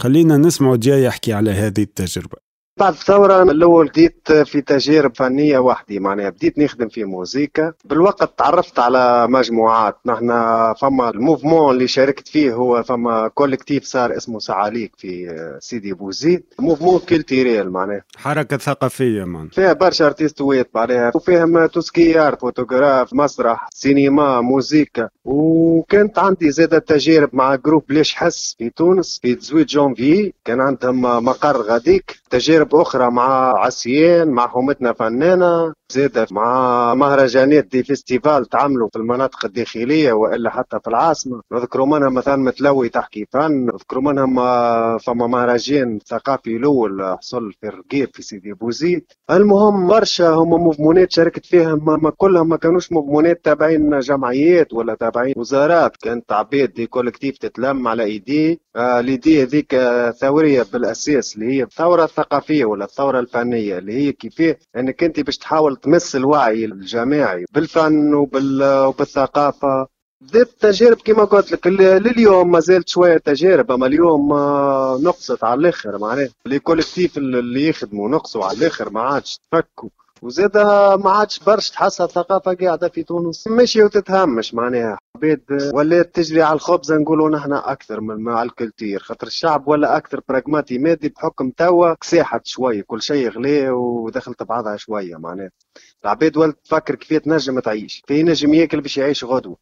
خلينا 0.00 0.36
نسمع 0.36 0.74
ديا 0.74 0.96
يحكي 0.96 1.32
على 1.32 1.50
هذه 1.50 1.82
التجربة. 1.82 2.49
بعد 2.80 2.92
الثورة 2.92 3.42
الأول 3.42 3.88
بديت 3.88 4.32
في 4.32 4.60
تجارب 4.60 5.16
فنية 5.16 5.58
وحدي 5.58 6.00
معناها 6.00 6.30
بديت 6.30 6.58
نخدم 6.58 6.88
في 6.88 7.04
موسيقى 7.04 7.74
بالوقت 7.84 8.38
تعرفت 8.38 8.78
على 8.78 9.26
مجموعات 9.28 9.96
نحن 10.06 10.28
فما 10.80 11.10
ال 11.10 11.16
mouvement 11.16 11.74
اللي 11.74 11.88
شاركت 11.88 12.28
فيه 12.28 12.52
هو 12.52 12.82
فما 12.82 13.28
collectif 13.28 13.84
صار 13.84 14.16
اسمه 14.16 14.38
سعاليك 14.38 14.92
في 14.96 15.36
سيدي 15.60 15.92
بوزيد. 15.92 16.44
mouvement 16.58 16.98
culturel 16.98 17.70
معناها. 17.72 18.02
حركة 18.16 18.56
ثقافية 18.56 19.24
من. 19.24 19.48
فيها 19.48 19.72
برشا 19.72 20.06
artistوات 20.06 20.70
معناها. 20.74 21.12
وفيهم 21.14 21.66
توسكيار 21.66 22.36
فوتوغراف 22.36 23.14
مسرح 23.14 23.68
سينما 23.72 24.40
موسيقى 24.40 25.12
وكانت 25.24 26.18
عندي 26.18 26.50
زادة 26.50 26.78
تجارب 26.78 27.30
مع 27.32 27.54
groupe 27.54 27.92
ليش 27.92 28.14
حس 28.14 28.54
في 28.58 28.70
تونس 28.70 29.18
في 29.22 29.34
18 29.34 29.66
جانفي. 29.66 30.32
كان 30.44 30.60
عندهم 30.60 31.00
مقر 31.00 31.56
غاديك. 31.56 32.20
تجارب 32.30 32.69
أخرى 32.74 33.10
مع 33.10 33.52
عسيان 33.58 34.28
مع 34.28 34.46
حومتنا 34.48 34.92
فنانة 34.92 35.72
زادة 35.92 36.26
مع 36.30 36.94
مهرجانات 36.94 37.64
des 37.64 37.82
festivals 37.82 38.46
تعملوا 38.46 38.88
في 38.92 38.98
المناطق 38.98 39.44
الداخلية 39.44 40.12
وإلا 40.12 40.50
حتى 40.50 40.78
في 40.84 40.88
العاصمة. 40.90 41.42
نذكروا 41.52 41.86
منها 41.86 42.08
مثلا 42.08 42.36
متلوي 42.36 42.88
تحكي 42.88 43.26
فن 43.32 43.66
نذكروا 43.66 44.02
منها 44.02 44.98
فما 44.98 45.26
مهرجان 45.26 45.98
ثقافي 46.06 46.56
الأول 46.56 47.16
حصل 47.18 47.52
في 47.60 47.68
الرقيب 47.68 48.08
في 48.14 48.22
سيدي 48.22 48.52
بوزيد 48.52 49.04
المهم 49.30 49.86
برشا 49.88 50.28
هما 50.28 50.56
mouvement 50.56 51.05
ات 51.05 51.10
شاركت 51.12 51.46
فيهم 51.46 52.02
ما 52.02 52.10
كلهم 52.10 52.48
ما 52.48 52.56
كانوش 52.56 52.92
mouvement 52.92 53.39
ات 53.39 53.44
تابعين 53.44 53.98
جمعيات 53.98 54.72
ولا 54.72 54.94
تابعين 54.94 55.34
وزارات. 55.36 55.96
كانت 55.96 56.32
عباد 56.32 56.72
des 56.72 56.86
collectifs 56.86 57.38
تتلم 57.38 57.88
على 57.88 58.04
إيدي 58.04 58.60
آه 58.76 59.00
l'idée 59.00 59.42
هذيك 59.42 59.76
ثورية 60.20 60.66
بالأساس 60.72 61.34
اللي 61.34 61.46
هي 61.56 61.62
الثورة 61.62 62.04
الثقافية. 62.04 62.49
ولا 62.64 62.84
الثورة 62.84 63.20
الفنية 63.20 63.78
اللي 63.78 63.92
هي 63.92 64.12
كيفاه 64.12 64.56
إنك 64.76 65.02
أنت 65.04 65.20
باش 65.20 65.38
تحاول 65.38 65.76
تمس 65.76 66.16
الوعي 66.16 66.64
الجماعي 66.64 67.44
بالفن 67.54 68.14
وبال... 68.14 68.62
وبالثقافة. 68.86 69.86
بدات 70.20 70.48
تجارب 70.60 70.96
كما 70.96 71.24
قلت 71.24 71.52
لك 71.52 71.66
لليوم 71.66 72.50
ما 72.50 72.60
زالت 72.60 72.88
شوية 72.88 73.18
تجارب 73.18 73.72
أما 73.72 73.86
اليوم 73.86 74.32
آه، 74.32 74.98
نقصت 75.02 75.44
على 75.44 75.60
الآخر 75.60 75.98
معناها. 75.98 76.28
les 76.46 76.58
collectifs 76.58 77.18
اللي 77.18 77.68
يخدموا 77.68 78.08
نقصوا 78.08 78.44
على 78.44 78.58
الآخر 78.58 78.90
ما 78.90 79.00
عادش 79.00 79.38
تفكوا. 79.52 79.88
وزاد 80.22 80.56
ما 81.04 81.10
عادش 81.10 81.38
برشا 81.38 81.72
تحسها 81.72 82.06
الثقافة 82.06 82.54
قاعدة 82.54 82.88
في 82.88 83.02
تونس. 83.02 83.48
ماشية 83.48 83.84
وتتهمش 83.84 84.54
معناها 84.54 84.98
عباد 85.16 85.70
ولات 85.74 86.14
تجري 86.14 86.42
على 86.42 86.54
الخبز 86.54 86.92
نقولوا 86.92 87.30
نحن 87.30 87.52
أكثر 87.52 88.00
من 88.00 88.16
مع 88.16 88.42
ال 88.42 88.48
culture. 88.48 89.00
خاطر 89.00 89.26
الشعب 89.26 89.68
ولا 89.68 89.96
أكثر 89.96 90.20
براغماتي 90.28 90.78
مادي 90.78 91.08
بحكم 91.08 91.50
توا 91.50 91.94
كساحت 91.94 92.46
شوية 92.46 92.82
كل 92.82 93.02
شيء 93.02 93.28
غلي 93.30 93.70
ودخلت 93.70 94.42
بعضها 94.42 94.76
شوية 94.76 95.16
معناها. 95.16 95.50
العباد 96.04 96.36
ولات 96.36 96.58
تفكر 96.64 96.94
كيف 96.94 97.18
تنجم 97.18 97.60
تعيش 97.60 98.02
كيف 98.06 98.16
ينجم 98.18 98.54
ياكل 98.54 98.80
باش 98.80 98.98
يعيش 98.98 99.24
غدوة 99.24 99.56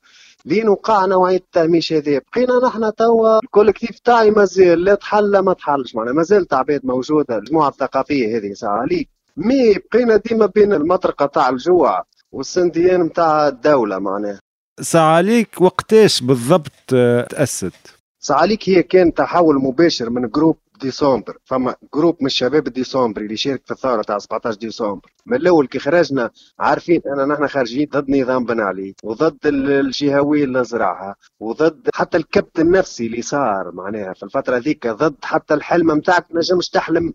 لين 0.45 0.69
وقع 0.69 1.05
نوعية 1.07 1.37
التهميش 1.37 1.93
هذا 1.93 2.21
بقينا 2.33 2.67
نحن 2.67 2.95
توا 2.95 3.39
ال 3.43 3.48
collectif 3.48 3.99
تاعي 3.99 4.31
مازال 4.31 4.85
لا 4.85 4.95
تحل 4.95 5.39
ما 5.39 5.53
تحلش 5.53 5.95
معناها. 5.95 6.15
مازالت 6.15 6.55
عباد 6.55 6.81
موجودة 6.87 7.37
المجموعة 7.37 7.69
الثقافية 7.69 8.39
هذه 8.39 8.53
ساعة 8.53 8.77
عليك 8.81 9.18
mais 9.39 9.74
بقينا 9.93 10.16
ديما 10.16 10.47
بين 10.47 10.72
المطرقة 10.72 11.26
تاع 11.26 11.49
الجوع 11.49 12.05
والسندان 12.33 13.01
متاع 13.01 13.49
الدولة 13.49 13.99
معناها. 13.99 14.41
سعاليك 14.80 15.61
وقتاش 15.61 16.22
بالضبط 16.22 16.72
تأسست؟ 17.30 17.95
سعاليك 18.20 18.68
هي 18.68 18.82
كان 18.82 19.14
تحول 19.14 19.55
مباشر 19.57 20.11
من 20.11 20.28
groupe 20.29 20.59
ديسمبر 20.80 21.36
فما 21.45 21.74
جروب 21.95 22.16
من 22.20 22.26
الشباب 22.26 22.66
الديسمبري 22.66 23.24
اللي 23.24 23.36
شارك 23.36 23.62
في 23.64 23.70
الثورة 23.70 24.03
تاع 24.03 24.18
17 24.18 24.59
ديسمبر 24.59 25.12
من 25.26 25.36
الأول 25.36 25.66
كي 25.66 25.78
خرجنا 25.78 26.30
عارفين 26.59 27.01
أن 27.07 27.28
نحن 27.28 27.47
خارجين 27.47 27.89
ضد 27.93 28.11
نظام 28.11 28.45
بن 28.45 28.61
علي 28.61 28.95
وضد 29.05 29.47
ال- 29.47 29.70
الجهويه 29.70 30.45
اللي 30.45 30.64
زرعها 30.64 31.16
وضد 31.41 31.89
حتى 31.95 32.16
الكبت 32.16 32.61
النفسي 32.61 33.07
اللي 33.07 33.22
صار 33.22 33.70
معناها 33.74 34.12
في 34.12 34.22
الفترة 34.22 34.57
ذيك 34.59 34.86
ضد 34.86 35.14
حتى 35.22 35.55
الحلم 35.55 35.93
نتاعك 35.99 36.26
نجمش 36.34 36.68
تحلم 36.68 37.14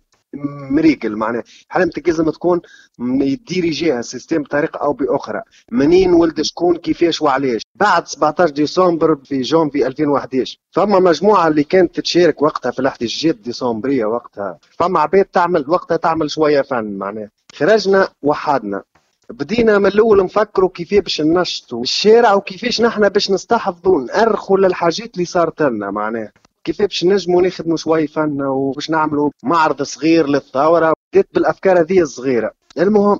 مريقل 0.71 1.15
معناها. 1.15 1.43
حلمتك 1.69 2.07
لازم 2.09 2.29
تكون 2.29 2.61
م- 2.99 3.21
يدير 3.21 3.65
جهة 3.65 4.01
système 4.01 4.41
بطريقة 4.43 4.77
أو 4.77 4.93
بأخرى. 4.93 5.41
منين 5.71 6.13
ولد 6.13 6.41
شكون 6.41 6.75
كيفاش 6.77 7.21
وعلاش. 7.21 7.61
بعد 7.75 8.07
17 8.07 8.49
ديسمبر 8.53 9.15
في 9.25 9.41
جانفي 9.41 9.87
2011 9.87 10.57
فما 10.71 10.99
مجموعة 10.99 11.47
اللي 11.47 11.63
كانت 11.63 11.99
تشارك 11.99 12.41
وقتها 12.41 12.71
في 12.71 12.79
الاحتجاجات 12.79 13.35
الديسمبريه 13.35 14.05
وقتها. 14.05 14.57
فما 14.79 14.99
عباد 14.99 15.25
تعمل 15.25 15.65
وقتها 15.67 15.97
تعمل 15.97 16.31
شوية 16.31 16.61
فن 16.61 16.97
معناها. 16.97 17.29
خرجنا 17.55 18.07
وحدنا. 18.21 18.83
بدينا 19.29 19.77
من 19.77 19.85
الأول 19.85 20.23
نفكروا 20.25 20.69
كيف 20.69 20.93
باش 20.93 21.21
ننشطوا 21.21 21.81
الشارع 21.81 22.33
وكيفاش 22.33 22.81
نحن 22.81 23.09
باش 23.09 23.31
نستحفظوا 23.31 24.01
نأرخوا 24.01 24.57
للحاجات 24.57 25.13
اللي 25.13 25.25
صارت 25.25 25.61
لنا 25.61 25.91
معناها. 25.91 26.31
كيف 26.63 26.81
باش 26.81 27.03
نجموا 27.03 27.41
نخدموا 27.41 27.77
شوي 27.77 28.07
فن 28.07 28.41
وباش 28.41 28.89
نعملوا 28.89 29.29
معرض 29.43 29.81
صغير 29.81 30.27
للثورة. 30.27 30.93
بديت 31.13 31.27
بالأفكار 31.33 31.79
هذه 31.79 32.01
الصغيرة. 32.01 32.51
المهم 32.77 33.19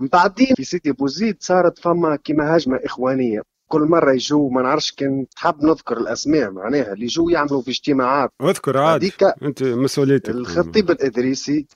بعدين 0.00 0.54
في 0.56 0.64
سيدي 0.64 0.92
بوزيد 0.92 1.36
صارت 1.40 1.78
فما 1.78 2.16
كيما 2.16 2.56
هجمة 2.56 2.80
إخوانية. 2.84 3.42
كل 3.68 3.80
مرة 3.80 4.12
يجوا 4.12 4.50
ما 4.50 4.62
نعرفش 4.62 4.92
كان 4.92 5.26
تحب 5.36 5.64
نذكر 5.64 5.98
الأسماء 5.98 6.50
معناها 6.50 6.92
اللي 6.92 7.04
يجوا 7.04 7.30
يعملوا 7.30 7.62
في 7.62 7.70
اجتماعات. 7.70 8.30
اذكر 8.42 8.78
عادي 8.78 9.06
هذيك 9.06 9.22
أنت 9.42 9.62
مسؤوليتك. 9.62 10.30
الخطيب 10.30 10.90
الإدريسي 10.90 11.66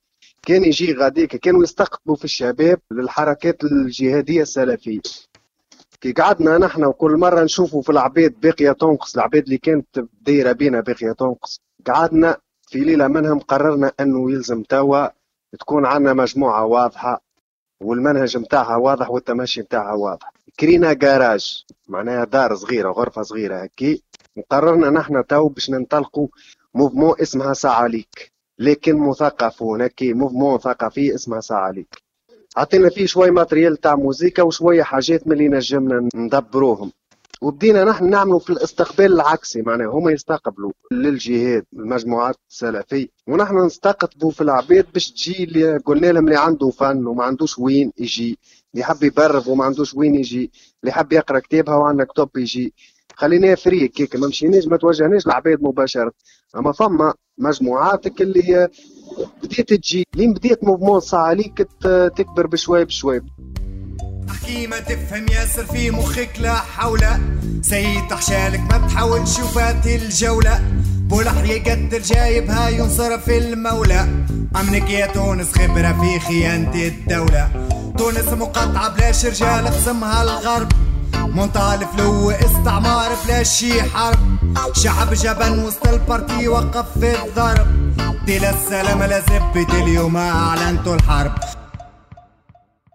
كان 0.42 0.64
يجي 0.64 0.94
غاديك 0.94 1.36
كانوا 1.36 1.62
يستقطبوا 1.62 2.16
في 2.16 2.24
الشباب 2.24 2.78
للحركات 2.90 3.64
الجهادية 3.64 4.42
السلفية. 4.42 5.00
كي 6.04 6.12
قعدنا 6.12 6.58
نحن 6.58 6.84
وكل 6.84 7.16
مرة 7.16 7.42
نشوفوا 7.44 7.82
في 7.82 7.90
العباد 7.90 8.40
باقيه 8.40 8.72
تنقص 8.72 9.14
العباد 9.14 9.42
اللي 9.44 9.58
كانت 9.58 10.04
دايرة 10.20 10.52
بينا 10.52 10.80
باقيه 10.80 11.12
تنقص 11.12 11.60
قعدنا 11.86 12.36
في 12.68 12.78
ليلة 12.78 13.08
منهم 13.08 13.38
قررنا 13.38 13.92
إنه 14.00 14.30
يلزم 14.32 14.62
توا 14.62 15.06
تكون 15.60 15.86
عندنا 15.86 16.12
مجموعة 16.12 16.64
واضحة 16.64 17.22
والمنهج 17.82 18.36
متاعها 18.36 18.76
واضح 18.76 19.10
والتمشي 19.10 19.60
متاعها 19.60 19.92
واضح. 19.92 20.30
كرينا 20.60 20.92
جاراج 20.92 21.64
معناها 21.88 22.24
دار 22.24 22.54
صغيرة 22.54 22.90
غرفة 22.90 23.22
صغيرة 23.22 23.56
هكي. 23.62 24.02
وقررنا 24.36 24.90
نحن 24.90 25.26
تو 25.26 25.48
باش 25.48 25.70
ننطلقوا 25.70 26.28
mouvement 26.74 27.14
اسمها 27.22 27.52
سعاليك 27.54 28.32
لكن 28.58 28.98
مثقفون 28.98 29.82
هكي 29.82 30.12
mouvement 30.12 30.58
ثقافي 30.58 31.14
اسمها 31.14 31.40
سعاليك 31.40 32.03
عطينا 32.56 32.88
فيه 32.90 33.06
شوي 33.06 33.30
matériel 33.30 33.76
تاع 33.76 33.94
musica 33.94 34.42
وشوية 34.42 34.82
حاجات 34.82 35.26
من 35.26 35.32
اللي 35.32 35.48
نجمنا 35.48 36.08
ندبروهم. 36.14 36.92
وبدينا 37.42 37.84
نحن 37.84 38.10
نعملوا 38.10 38.38
في 38.38 38.50
الاستقبال 38.50 39.12
العكسي 39.12 39.62
معناها 39.62 39.86
هما 39.88 40.12
يستقبلوا 40.12 40.72
للجهاد 40.92 41.64
المجموعات 41.72 42.36
السلفية 42.50 43.06
ونحن 43.28 43.56
نستقطبوا 43.66 44.30
في 44.30 44.40
العباد 44.40 44.86
باش 44.94 45.12
تجي 45.12 45.44
اللي 45.44 45.76
قلنا 45.76 46.06
لهم 46.06 46.24
اللي 46.24 46.36
عنده 46.38 46.70
فن 46.70 47.06
وما 47.06 47.24
عندوش 47.24 47.58
وين 47.58 47.92
يجي 47.98 48.38
اللي 48.74 48.80
يحب 48.82 49.02
يبرف 49.02 49.48
وما 49.48 49.64
عندوش 49.64 49.94
وين 49.94 50.14
يجي 50.14 50.38
اللي 50.82 50.90
يحب 50.90 51.12
يقرأ 51.12 51.38
كتابها 51.38 51.74
وعندنا 51.76 52.04
كتب 52.04 52.28
يجي. 52.36 52.74
خليناها 53.16 53.54
فري 53.54 53.88
كيك 53.88 54.16
ما 54.16 54.26
مشيناش 54.28 54.66
ما 54.66 54.76
توجهناش 54.76 55.26
للعباد 55.26 55.62
مباشرة. 55.62 56.12
أما 56.56 56.72
فما 56.72 57.14
مجموعاتك 57.38 58.22
اللي 58.22 58.48
هي 58.48 58.68
بديت 59.42 59.72
تجي 59.72 60.06
لين 60.14 60.32
بديت 60.32 60.64
موفمون 60.64 61.00
عليك 61.12 61.68
تكبر 62.16 62.46
بشوي 62.46 62.84
بشوي. 62.84 63.22
احكي 64.30 64.66
ما 64.66 64.80
تفهم 64.80 65.26
ياسر 65.28 65.64
في 65.64 65.90
مخك 65.90 66.30
لا 66.40 66.54
حول. 66.54 67.00
سيد 67.62 68.12
حشالك 68.12 68.60
ما 68.60 68.78
تحاولش 68.88 69.38
وفات 69.38 69.86
الجولة. 69.86 70.60
بولحرية 71.08 71.62
قدر 71.62 71.98
جايبها 71.98 72.68
ينصرف 72.68 73.30
المولى. 73.30 74.00
أمنك 74.56 74.90
يا 74.90 75.06
تونس 75.06 75.52
خبرة 75.52 75.92
في 76.00 76.20
خيانة 76.20 76.86
الدولة. 76.86 77.68
تونس 77.98 78.28
مقطعة 78.28 78.96
بلاش 78.96 79.26
رجال 79.26 79.66
قسمها 79.66 80.22
الغرب. 80.22 80.72
منطقة 81.22 81.74
الفلو 81.74 82.30
استعمار 82.30 83.10
بلا 83.26 83.42
شي 83.42 83.82
حرب 83.82 84.38
شعب 84.72 85.14
جبن 85.14 85.64
وسط 85.64 85.86
البارتي 85.88 86.48
وقف 86.48 86.98
في 86.98 87.24
الضرب. 87.26 87.66
دي 88.26 88.50
السلام 88.50 89.02
لا 89.02 89.22
اليوم 89.82 90.16
اعلنتوا 90.16 90.94
الحرب 90.94 91.32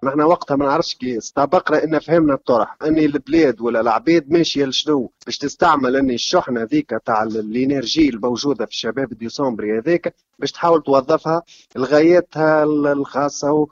نحن 0.03 0.21
وقتها 0.21 0.55
ما 0.55 0.65
نعرفش 0.65 0.95
كي. 0.95 1.17
استبقنا 1.17 1.83
ان 1.83 1.99
فهمنا 1.99 2.33
الطرح. 2.33 2.75
أني 2.85 3.05
البلاد 3.05 3.61
ولا 3.61 3.81
العباد 3.81 4.31
ماشيه 4.31 4.65
لشنو 4.65 5.11
باش 5.25 5.37
تستعمل 5.37 5.95
أني 5.95 6.13
الشحنه 6.13 6.63
ذيك 6.63 6.95
تاع 7.05 7.23
الإنرجي 7.23 8.09
الموجودة 8.09 8.65
في 8.65 8.71
الشباب 8.71 9.11
الديسمبري 9.11 9.79
هذاك 9.79 10.15
باش 10.39 10.51
تحاول 10.51 10.83
توظفها 10.83 11.43
لغاياتها 11.75 12.63
الخاصة. 12.63 13.67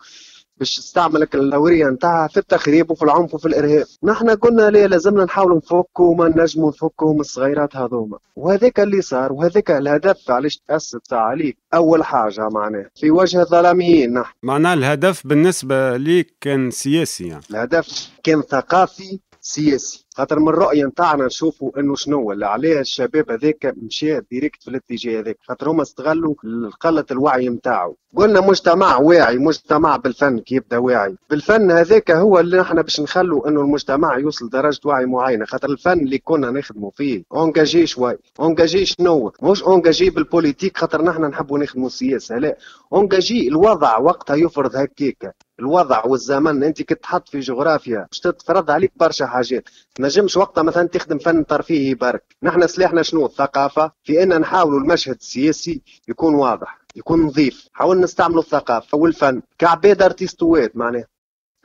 باش 0.60 0.76
تستعمل 0.76 1.28
الثورية 1.36 1.86
نتاعها 1.86 2.28
في 2.28 2.38
التخريب 2.38 2.92
وفي 2.92 3.04
العنف 3.04 3.34
وفي 3.34 3.46
الإرهاب. 3.46 3.86
نحن 4.04 4.30
قلنا 4.30 4.70
ليه 4.70 4.86
لازمنا 4.86 5.24
نحاولوا 5.24 5.58
نفكوا 5.58 6.12
وما 6.12 6.34
نجموا 6.38 6.70
نفكوا 6.70 7.14
من 7.14 7.20
الصغيرات 7.20 7.76
هذوما. 7.76 8.18
وهذاك 8.36 8.80
اللي 8.80 9.02
صار 9.02 9.34
وهذاك 9.34 9.72
الهدف 9.72 10.32
علاش 10.32 10.62
تأسس 10.68 11.14
سعاليك 11.14 11.58
أول 11.74 12.04
حاجة 12.04 12.50
معناه 12.50 12.86
في 12.96 13.12
وجه 13.12 13.42
الظلاميين 13.42 14.14
نحن. 14.14 14.34
معناه 14.44 14.74
الهدف 14.74 15.28
بالنسبة 15.28 15.98
ليك 15.98 16.34
كان 16.42 16.72
سياسي 16.72 17.28
يعني. 17.28 17.44
الهدف 17.52 18.10
كان 18.24 18.42
ثقافي 18.42 19.20
سياسي. 19.42 20.06
خاطر 20.16 20.40
من 20.40 20.48
الرؤية 20.48 20.86
نتاعنا 20.86 21.26
نشوفوا 21.26 21.80
إنه 21.80 21.96
شنو 21.96 22.32
اللي 22.32 22.46
عليه 22.46 22.80
الشباب 22.80 23.32
هذاك 23.32 23.74
مشى 23.78 24.20
direct 24.32 24.64
في 24.64 24.68
الاتجاه 24.68 25.20
هذاك. 25.20 25.38
خاطر 25.48 25.72
هما 25.72 25.82
استغلوا 25.82 26.36
قله 26.80 27.06
الوعي 27.12 27.50
نتاعو. 27.50 27.98
قلنا 28.18 28.42
مجتمع 28.42 28.98
واعي 28.98 29.38
مجتمع 29.38 29.96
بالفن 29.96 30.40
كي 30.40 30.56
يبدا 30.56 30.78
واعي. 30.78 31.16
بالفن 31.30 31.72
هذاك 31.72 32.12
هو 32.12 32.40
اللي 32.40 32.58
نحن 32.60 32.82
باش 32.82 33.02
نخلوا 33.02 33.48
إنه 33.48 33.62
المجتمع 33.62 34.18
يوصل 34.18 34.46
لدرجه 34.46 34.80
وعي 34.86 35.06
معينة 35.06 35.46
خاطر 35.46 35.70
الفن 35.70 36.00
اللي 36.00 36.18
كنا 36.18 36.52
نخدموا 36.52 36.92
فيه. 36.96 37.24
engagé 37.34 37.88
شوي 37.88 38.18
engagé 38.40 38.86
شنو؟ 38.86 39.32
مش 39.42 39.64
engagé 39.64 40.10
بال 40.10 40.22
politique 40.22 40.78
خاطر 40.78 41.02
نحن 41.02 41.22
نحبوا 41.26 41.60
نخدموا 41.60 41.88
السياسة 41.88 42.38
لا. 42.38 42.58
engagé 42.94 43.48
الوضع 43.48 43.98
وقتها 43.98 44.36
يفرض 44.36 44.76
هكاك. 44.76 45.36
الوضع 45.60 46.06
والزمن 46.06 46.64
أنت 46.64 46.82
كنت 46.82 47.04
تحط 47.04 47.30
في 47.30 47.40
جغرافيا 47.40 48.08
باش 48.12 48.20
تتفرض 48.20 48.72
عليك 48.72 48.92
برشا 48.96 49.26
حاجات. 49.26 49.64
نجمش 50.00 50.38
وقتها 50.38 50.62
مثلا 50.62 50.88
تخدم 50.88 51.18
فن 51.18 51.46
ترفيهي 51.46 51.94
برك. 51.94 52.24
نحن 52.44 52.68
سلاحنا 52.68 53.02
شنو؟ 53.02 53.26
الثقافة. 53.26 53.92
في 54.04 54.24
إن 54.24 54.40
نحاولوا 54.40 54.80
المشهد 54.80 55.16
السياسي 55.20 55.82
يكون 56.08 56.36
واضح. 56.36 56.87
يكون 56.98 57.22
نظيف. 57.26 57.68
حاولنا 57.74 58.04
نستعملوا 58.04 58.42
الثقافه 58.42 58.98
والفن 58.98 59.42
كعباد 59.58 60.02
artistوات 60.02 60.76
معناها. 60.78 61.06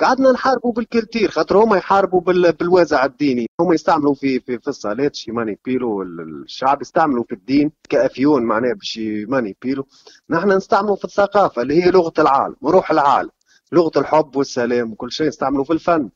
قعدنا 0.01 0.33
نحاربوا 0.33 0.73
بال 0.73 0.86
culture 0.86 1.31
خاطر 1.31 1.57
هما 1.57 1.77
يحاربوا 1.77 2.21
بال... 2.21 2.53
بالوازع 2.53 3.05
الديني. 3.05 3.47
هما 3.61 3.75
يستعملوا 3.75 4.15
في 4.15 4.41
في, 4.41 4.59
في 4.59 4.69
الصلاه 4.69 5.11
شي 5.15 5.33
manipuler 5.33 6.03
الشعب 6.03 6.83
يستعملوا 6.83 7.25
في 7.25 7.35
الدين 7.35 7.73
كأفيون 7.89 8.43
معناها 8.43 8.73
باش 8.75 9.01
ماني 9.29 9.57
بيلو. 9.63 9.87
نحن 10.31 10.53
نستعملوا 10.53 10.97
في 10.97 11.05
الثقافة 11.05 11.63
اللي 11.63 11.85
هي 11.85 11.91
لغة 11.91 12.13
العالم 12.19 12.57
وروح 12.63 12.91
العالم. 12.91 13.31
لغة 13.73 13.99
الحب 14.01 14.37
والسلام 14.37 14.93
وكل 14.93 15.13
شيء 15.13 15.27
نستعملوا 15.27 15.65
في 15.65 15.73
الفن. 15.73 16.11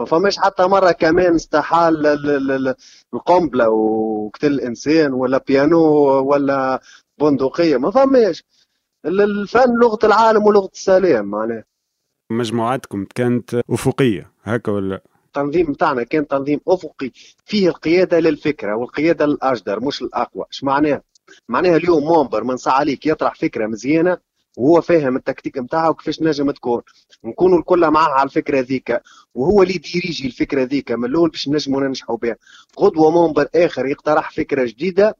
ما 0.00 0.04
فماش 0.04 0.38
حتى 0.38 0.66
مرة 0.66 0.92
كمان 0.92 1.34
استحال 1.34 2.06
القنبلة 3.14 3.68
وقتل 3.68 4.46
الإنسان 4.46 5.12
ولا 5.12 5.44
بيانو 5.46 5.82
ولا 6.30 6.80
بندقية 7.20 7.76
ما 7.76 7.90
فماش. 7.90 8.44
الفن 9.04 9.74
لغة 9.80 9.98
العالم 10.04 10.46
ولغة 10.46 10.70
السلام 10.72 11.24
معناها. 11.24 11.64
مجموعاتكم 12.30 13.04
كانت 13.14 13.60
أفقية 13.70 14.32
هكا 14.42 14.72
ولا؟ 14.72 15.02
التنظيم 15.26 15.72
بتاعنا 15.72 16.02
كان 16.02 16.28
تنظيم 16.28 16.60
أفقي. 16.68 17.10
فيه 17.44 17.68
القيادة 17.68 18.20
للفكرة 18.20 18.74
والقيادة 18.74 19.26
للأجدر 19.26 19.80
مش 19.80 20.02
الأقوى. 20.02 20.44
إيش 20.52 20.64
معناها؟ 20.64 21.02
معناها 21.48 21.76
اليوم 21.76 22.04
مومبر 22.04 22.44
من 22.44 22.56
عليك 22.66 23.06
يطرح 23.06 23.34
فكرة 23.34 23.66
مزيانة 23.66 24.18
وهو 24.56 24.80
فاهم 24.80 25.16
التكتيك 25.16 25.58
نتاعها 25.58 25.88
وكيفاش 25.88 26.22
نجم 26.22 26.50
تكون. 26.50 26.82
نكونوا 27.24 27.58
الكل 27.58 27.90
معاه 27.90 28.08
على 28.08 28.26
الفكرة 28.26 28.60
ذيك 28.60 29.00
وهو 29.34 29.62
اللي 29.62 29.74
يديريجي 29.74 30.26
الفكرة 30.26 30.62
ذيك 30.62 30.92
من 30.92 31.04
الأول 31.04 31.30
باش 31.30 31.48
نجموا 31.48 31.80
ننجحوا 31.80 32.16
بها. 32.16 32.36
غدوه 32.80 33.10
مومبر 33.10 33.48
آخر 33.54 33.86
يقترح 33.86 34.30
فكرة 34.30 34.64
جديدة 34.64 35.16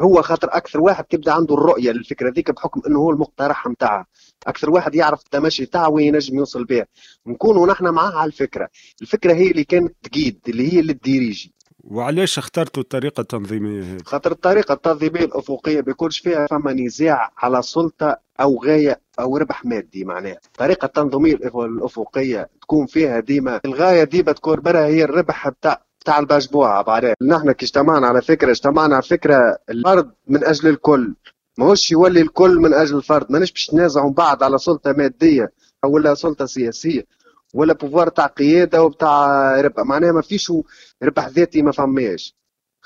هو 0.00 0.22
خاطر 0.22 0.48
أكثر 0.50 0.80
واحد 0.80 1.04
تبدأ 1.04 1.32
عنده 1.32 1.54
الرؤية 1.54 1.90
للفكرة 1.90 2.30
ذيك 2.30 2.50
بحكم 2.50 2.80
إنه 2.88 2.98
هو 2.98 3.10
المقترح 3.10 3.66
نتاعها 3.66 4.06
أكثر 4.46 4.70
واحد 4.70 4.94
يعرف 4.94 5.20
التمشي 5.22 5.66
تاعه 5.66 5.88
وين 5.88 6.14
ينجم 6.14 6.36
يوصل 6.36 6.64
بها 6.64 6.86
نكونوا 7.26 7.66
نحن 7.66 7.88
معاه 7.88 8.12
على 8.12 8.26
الفكرة. 8.28 8.68
الفكرة 9.02 9.34
هي 9.34 9.50
اللي 9.50 9.64
كانت 9.64 9.94
تقيد 10.02 10.40
اللي 10.48 10.72
هي 10.72 10.80
اللي 10.80 10.94
تديريجي 10.94 11.52
وعلاش 11.84 12.38
اخترتوا 12.38 12.82
الطريقة 12.82 13.20
التنظيمية 13.20 13.82
هذه؟ 13.82 13.98
خاطر 14.04 14.32
الطريقة 14.32 14.72
التنظيمية 14.72 15.24
الأفقية 15.24 15.80
بيكونش 15.80 16.18
فيها 16.18 16.46
فما 16.46 16.72
نزاع 16.72 17.32
على 17.38 17.62
سلطة 17.62 18.18
أو 18.40 18.64
غاية 18.64 19.00
أو 19.20 19.36
ربح 19.36 19.64
مادي 19.64 20.04
معناها. 20.04 20.38
الطريقة 20.46 20.86
التنظيمية 20.86 21.34
الأفقية 21.34 22.48
تكون 22.62 22.86
فيها 22.86 23.20
ديما 23.20 23.60
الغاية 23.64 24.04
ديما 24.04 24.32
تكون 24.32 24.60
برا 24.60 24.86
هي 24.86 25.04
الربح 25.04 25.48
بتاع 25.48 25.85
تاع 26.06 26.18
البشبوعة 26.18 26.82
بعدين 26.82 27.14
نحن 27.22 27.52
كي 27.52 27.64
اجتمعنا 27.66 28.06
على 28.06 28.22
فكرة 28.22 28.50
اجتمعنا 28.50 28.94
على 28.94 29.02
فكرة 29.02 29.58
الفرد 29.70 30.10
من 30.28 30.44
أجل 30.44 30.68
الكل. 30.68 31.14
ماهوش 31.58 31.90
يولي 31.90 32.20
الكل 32.20 32.56
من 32.56 32.74
أجل 32.74 32.96
الفرد. 32.96 33.32
ماناش 33.32 33.52
باش 33.52 33.70
نتنازعوا 33.70 34.10
بعض 34.10 34.42
على 34.42 34.58
سلطة 34.58 34.92
مادية 34.92 35.52
ولا 35.84 36.14
سلطة 36.14 36.46
سياسية 36.46 37.06
ولا 37.54 37.72
بوفوار 37.74 38.08
تاع 38.08 38.26
قيادة 38.26 38.82
وبتاع 38.82 39.60
ربح 39.60 39.84
معناها 39.84 40.12
ما 40.12 40.22
فيش 40.22 40.52
ربح 41.02 41.28
ذاتي 41.28 41.62
ما 41.62 41.72
فماش. 41.72 42.36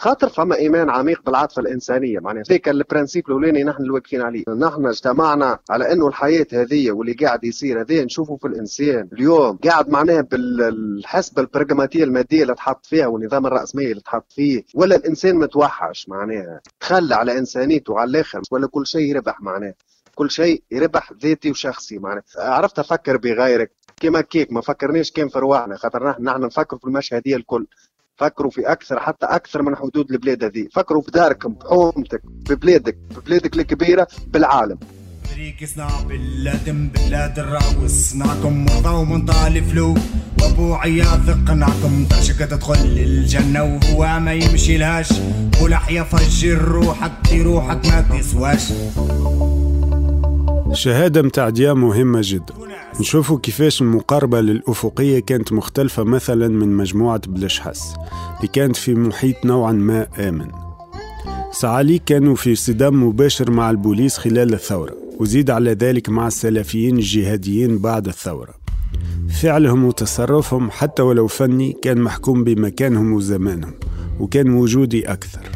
خاطر 0.01 0.29
فما 0.29 0.57
إيمان 0.57 0.91
عميق 0.91 1.23
بالعاطفة 1.27 1.63
الإنسانية. 1.63 2.19
معناها 2.19 2.43
هيك 2.51 2.69
البرانسيب 2.69 3.29
الأولاني 3.29 3.65
نحن 3.65 3.83
اللي 3.83 3.93
واقفين 3.93 4.23
عليه. 4.23 4.45
نحن 4.59 4.87
اجتمعنا 4.87 5.59
على 5.71 5.93
إنه 5.93 6.09
الحياة 6.09 6.47
هذه 6.53 6.93
واللي 6.93 7.13
قاعد 7.13 7.45
يصير 7.45 7.81
هذا 7.81 8.05
نشوفه 8.05 8.37
في 8.37 8.47
الإنسان. 8.47 9.09
اليوم 9.13 9.57
قاعد 9.57 9.89
معناها 9.89 10.21
بالحسبة 10.21 11.43
البرغماتية 11.43 12.05
المادية 12.05 12.43
اللي 12.43 12.55
تحط 12.55 12.87
فيها 12.87 13.07
والنظام 13.07 13.47
الرأسمالي 13.47 13.91
اللي 13.91 14.03
تحط 14.03 14.33
فيه. 14.33 14.63
ولا 14.75 14.97
الإنسان 14.97 15.37
متوحش 15.37 16.09
معناها. 16.09 16.61
تخلى 16.81 17.15
على 17.15 17.39
إنسانيته 17.39 17.99
على 17.99 18.11
الآخر. 18.11 18.41
ولا 18.51 18.67
كل 18.67 18.87
شيء 18.87 19.11
يربح 19.11 19.41
معناها. 19.41 19.75
كل 20.15 20.31
شيء 20.31 20.63
يربح 20.71 21.13
ذاتي 21.23 21.51
وشخصي 21.51 21.99
معناها. 21.99 22.23
عرفت 22.39 22.79
أفكر 22.79 23.17
بغيرك؟ 23.17 23.73
كيما 23.97 24.21
كيك. 24.21 24.53
ما 24.53 24.61
فكرناش 24.61 25.11
كيف 25.11 25.33
في 25.33 25.39
رواحنا. 25.39 25.77
خاطر 25.77 26.21
نحن 26.21 26.41
نفكر 26.41 26.79
في 26.79 26.85
المشهديه 26.85 27.37
الكل. 27.37 27.67
فكروا 28.21 28.51
في 28.51 28.61
أكثر 28.61 29.01
حتى 29.01 29.27
أكثر 29.27 29.63
من 29.63 29.77
حدود 29.77 30.11
البلاد 30.11 30.45
هذه. 30.45 30.69
فكروا 30.73 31.03
في 31.03 31.11
داركم 31.11 31.55
بحومتك 31.55 32.23
ببلادك 32.25 32.99
ببلادك 33.17 33.57
الكبيرة 33.57 34.07
بالعالم. 34.27 34.79
فريق 35.25 35.63
يصنع 35.63 35.89
بلاد 36.01 36.93
بلاد 36.93 37.39
الراوس. 37.39 37.91
صنعكم 37.91 38.65
مرضى 38.65 38.89
ومنطال 38.89 39.65
فلو. 39.65 39.95
وابو 40.43 40.75
عياض 40.75 41.31
قنعكم 41.49 42.05
ترشك 42.11 42.39
تدخل 42.39 42.75
الجنة 42.75 43.65
وهو 43.65 44.21
ما 44.21 44.33
يمشي 44.33 44.77
لهاش. 44.79 45.13
ولحيا 45.63 46.03
فجر 46.03 46.59
روحك 46.59 47.13
في 47.27 47.43
روحك 47.43 47.87
ما 47.87 48.01
تسواش. 48.01 48.73
الشهادة 50.71 51.23
متاع 51.23 51.49
ديا 51.49 51.73
مهمة 51.73 52.21
جدا. 52.23 52.55
نشوفوا 53.01 53.39
كيفاش 53.39 53.83
المقاربة 53.83 54.41
للأفقية 54.41 55.21
كانت 55.21 55.53
مختلفة 55.53 56.03
مثلا 56.03 56.49
من 56.49 56.77
مجموعة 56.77 57.21
بلاش 57.29 57.61
حس 57.61 57.95
اللي 58.37 58.49
كانت 58.53 58.77
في 58.77 58.95
محيط 58.95 59.45
نوعا 59.45 59.73
ما 59.73 60.07
آمن. 60.29 60.51
سعالي 61.53 61.99
كانوا 61.99 62.35
في 62.35 62.55
صدام 62.55 63.05
مباشر 63.05 63.51
مع 63.51 63.71
البوليس 63.71 64.19
خلال 64.19 64.55
الثورة 64.55 64.95
وزيد 65.19 65.51
على 65.51 65.73
ذلك 65.73 66.09
مع 66.09 66.27
السلفيين 66.27 66.97
الجهاديين 66.97 67.79
بعد 67.79 68.09
الثورة. 68.09 68.55
فعلهم 69.43 69.85
وتصرفهم 69.85 70.71
حتى 70.71 71.03
ولو 71.03 71.27
فني 71.27 71.77
كان 71.83 72.01
محكوم 72.01 72.45
بمكانهم 72.45 73.13
وزمانهم 73.13 73.75
وكان 74.21 74.51
وجودي 74.51 75.13
أكثر. 75.13 75.51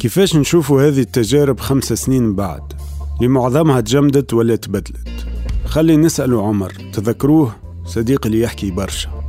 كيفاش 0.00 0.36
نشوفوا 0.36 0.88
هذه 0.88 1.00
التجارب 1.00 1.60
خمس 1.60 1.92
سنين 1.92 2.34
بعد؟ 2.34 2.72
لمعظمها 3.20 3.80
تجمدت 3.80 4.34
ولا 4.34 4.56
تبدلت. 4.56 5.26
خلي 5.64 5.96
نسألوا 5.96 6.42
عمر. 6.42 6.72
تذكروه؟ 6.92 7.56
صديقي 7.84 8.26
اللي 8.26 8.40
يحكي 8.40 8.70
برشا. 8.70 9.19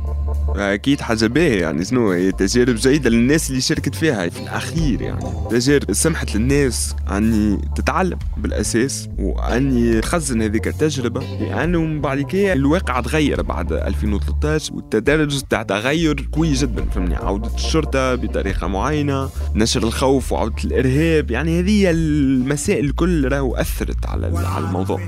أكيد 0.56 1.00
حاجة 1.00 1.26
باهية 1.26 1.60
يعني 1.60 1.84
شنو؟ 1.84 2.10
هي 2.10 2.32
تجارب 2.32 2.74
جيدة 2.74 3.10
للناس 3.10 3.50
اللي 3.50 3.60
شاركت 3.60 3.94
فيها. 3.94 4.28
في 4.28 4.40
الأخير 4.40 5.02
يعني 5.02 5.24
تجارب 5.50 5.92
سمحت 5.92 6.36
للناس 6.36 6.94
أني 7.10 7.58
تتعلم 7.76 8.18
بالأساس 8.36 9.08
وأني 9.18 10.00
تخزن 10.00 10.42
هذيك 10.42 10.68
التجربة 10.68 11.20
لأنه 11.20 11.80
من 11.80 12.00
بعد 12.00 12.34
الواقع 12.34 13.00
تغير 13.00 13.42
بعد 13.42 13.72
2013 13.72 14.74
والتدرج 14.74 15.40
تاع 15.40 15.62
تغير 15.62 16.28
قوي 16.32 16.52
جدا 16.52 16.84
فهمني؟ 16.84 17.16
عودة 17.16 17.54
الشرطة 17.54 18.14
بطريقة 18.14 18.66
معينة 18.66 19.30
نشر 19.54 19.82
الخوف 19.82 20.32
وعودة 20.32 20.64
الإرهاب 20.64 21.30
يعني 21.30 21.60
هذه 21.60 21.90
المسائل 21.90 22.84
الكل 22.84 23.28
راهو 23.32 23.54
أثرت 23.54 24.06
على 24.06 24.26
الموضوع. 24.58 25.00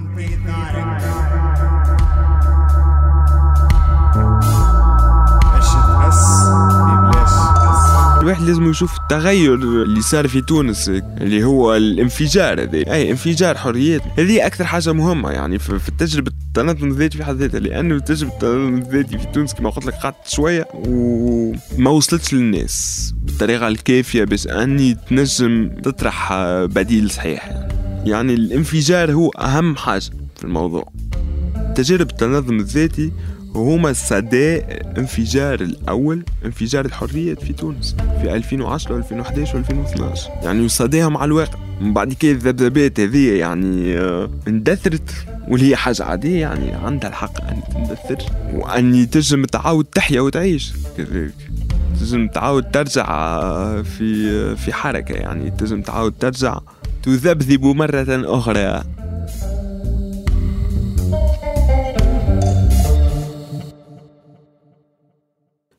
الواحد 8.25 8.43
لازم 8.43 8.71
يشوف 8.71 8.97
التغير 8.99 9.55
اللي 9.55 10.03
صار 10.03 10.29
في 10.29 10.41
تونس 10.41 10.89
اللي 10.89 11.45
هو 11.45 11.77
الانفجار 11.77 12.63
هذا. 12.63 12.79
أي 12.79 13.11
انفجار 13.11 13.59
حريات. 13.59 14.03
هذه 14.19 14.47
أكثر 14.47 14.65
حاجة 14.65 14.93
مهمة 14.93 15.31
يعني 15.31 15.59
في 15.59 15.89
التجربه 15.89 16.33
التنظم 16.49 16.89
الذاتي 16.89 17.19
في 17.19 17.25
حد 17.25 17.37
ذاتها. 17.37 17.61
لأنه 17.61 17.99
تجربة 17.99 18.33
التنظم 18.35 18.79
الذاتي 18.79 19.19
في 19.19 19.27
تونس 19.27 19.55
كما 19.55 19.71
قلت 19.71 19.87
لك 19.87 19.95
قعدت 19.95 20.29
شوية 20.29 20.69
وما 20.75 21.91
وصلتش 21.91 22.35
للناس 22.35 23.15
بالطريقة 23.23 23.69
الكافية 23.69 24.25
باش 24.25 24.47
أني 24.47 24.97
تنجم 25.09 25.69
تطرح 25.83 26.33
بديل 26.65 27.11
صحيح 27.11 27.69
يعني. 28.05 28.35
الانفجار 28.35 29.13
هو 29.13 29.29
أهم 29.29 29.77
حاجة 29.77 30.11
في 30.37 30.45
الموضوع. 30.45 30.93
تجارب 31.75 32.11
التنظم 32.11 32.59
الذاتي 32.59 33.13
وهما 33.55 33.93
صدى 33.93 34.57
انفجار 34.99 35.61
الأول 35.61 36.25
انفجار 36.45 36.85
الحرية 36.85 37.35
في 37.35 37.53
تونس 37.53 37.97
في 38.23 38.35
2010 38.35 39.03
و2011 39.03 39.49
و2012 39.49 40.45
يعني 40.45 40.69
صداها 40.69 41.09
مع 41.09 41.25
الواقع. 41.25 41.59
من 41.81 41.93
بعد 41.95 42.13
كده 42.13 42.33
الذبذبات 42.33 43.01
هذه 43.01 43.33
يعني 43.33 43.99
آه، 43.99 44.31
اندثرت 44.49 45.11
واللي 45.49 45.71
هي 45.71 45.77
حاجة 45.77 46.05
عادية 46.05 46.41
يعني 46.41 46.73
عندها 46.73 47.11
الحق 47.11 47.45
أن 47.45 47.61
تندثر 47.75 48.25
وأن 48.53 49.11
تنجم 49.11 49.45
تعاود 49.45 49.85
تحيا 49.85 50.21
وتعيش. 50.21 50.73
كذلك. 50.97 51.35
تنجم 52.01 52.29
تعاود 52.29 52.71
ترجع 52.71 53.07
آه، 53.09 53.83
في 53.83 54.31
آه، 54.31 54.55
في 54.55 54.73
حركة 54.73 55.15
يعني. 55.15 55.51
تنجم 55.51 55.83
تعاود 55.83 56.15
ترجع 56.21 56.59
تذبذب 57.03 57.65
مرة 57.65 58.07
أخرى. 58.39 58.83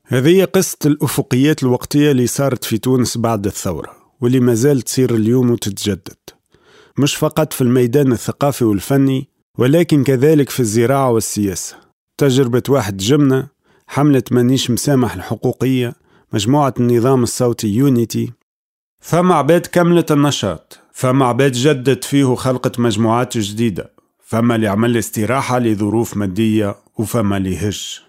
هذه 0.08 0.44
قصة 0.44 0.78
الأفقيات 0.86 1.64
الوقتية 1.64 2.12
اللي 2.12 2.28
صارت 2.28 2.64
في 2.64 2.78
تونس 2.78 3.18
بعد 3.18 3.46
الثورة 3.46 3.92
واللي 4.22 4.40
ما 4.40 4.54
زالت 4.54 4.86
تصير 4.86 5.16
اليوم 5.16 5.52
وتتجدد. 5.52 6.18
مش 6.98 7.16
فقط 7.16 7.54
في 7.54 7.62
الميدان 7.62 8.12
الثقافي 8.12 8.66
والفني 8.66 9.30
ولكن 9.58 10.04
كذلك 10.04 10.50
في 10.50 10.60
الزراعة 10.60 11.12
والسياسة. 11.12 11.76
تجربة 12.18 12.64
واحد 12.70 12.98
جمنة 12.98 13.48
حملة 13.88 14.24
مانيش 14.32 14.72
مسامح 14.72 15.14
الحقوقية 15.14 15.94
مجموعة 16.34 16.74
النظام 16.80 17.24
الصوتي 17.24 17.68
يونيتي. 17.68 18.32
فما 19.00 19.36
عباد 19.36 19.66
كملت 19.66 20.12
النشاط 20.12 20.80
فما 20.94 21.26
عباد 21.26 21.52
جدت 21.52 22.04
فيه 22.04 22.24
وخلقت 22.24 22.80
مجموعات 22.80 23.38
جديدة 23.38 23.92
فما 24.24 24.56
اللي 24.56 24.68
عمل 24.68 24.98
استراحة 24.98 25.60
لظروف 25.60 26.18
مادية 26.18 26.76
وفما 26.98 27.38
اللي 27.38 27.58
هج 27.58 28.00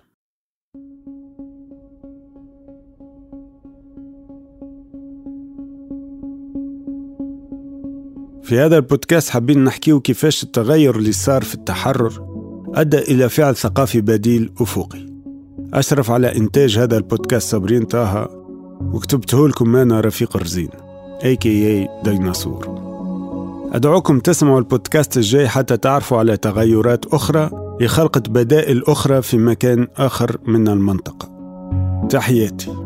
في 8.47 8.61
هذا 8.61 8.77
البودكاست 8.77 9.31
حابين 9.31 9.65
نحكيو 9.65 10.01
كيفاش 10.01 10.43
التغير 10.43 10.97
اللي 10.97 11.13
صار 11.13 11.43
في 11.43 11.55
التحرر 11.55 12.13
أدى 12.75 12.99
إلى 12.99 13.29
فعل 13.29 13.57
ثقافي 13.57 14.01
بديل 14.01 14.53
أفقي. 14.61 15.07
أشرف 15.75 16.11
على 16.11 16.37
إنتاج 16.37 16.79
هذا 16.79 16.97
البودكاست 16.97 17.51
صابرين 17.51 17.85
طه 17.85 18.29
وكتبته 18.93 19.49
لكم 19.49 19.77
أنا 19.77 20.01
رفيق 20.01 20.37
رزين 20.37 20.69
اي 21.25 21.37
كي 21.37 21.67
اي 21.67 21.89
ديناصور. 22.05 22.67
أدعوكم 23.73 24.21
تسمعوا 24.21 24.59
البودكاست 24.59 25.17
الجاي 25.17 25.49
حتى 25.49 25.77
تعرفوا 25.77 26.19
على 26.19 26.37
تغيرات 26.37 27.07
أخرى 27.07 27.51
لخلق 27.81 28.19
بدائل 28.19 28.83
أخرى 28.85 29.23
في 29.23 29.39
مكان 29.39 29.89
آخر 29.97 30.37
من 30.47 30.69
المنطقة. 30.69 31.29
تحياتي. 32.11 32.86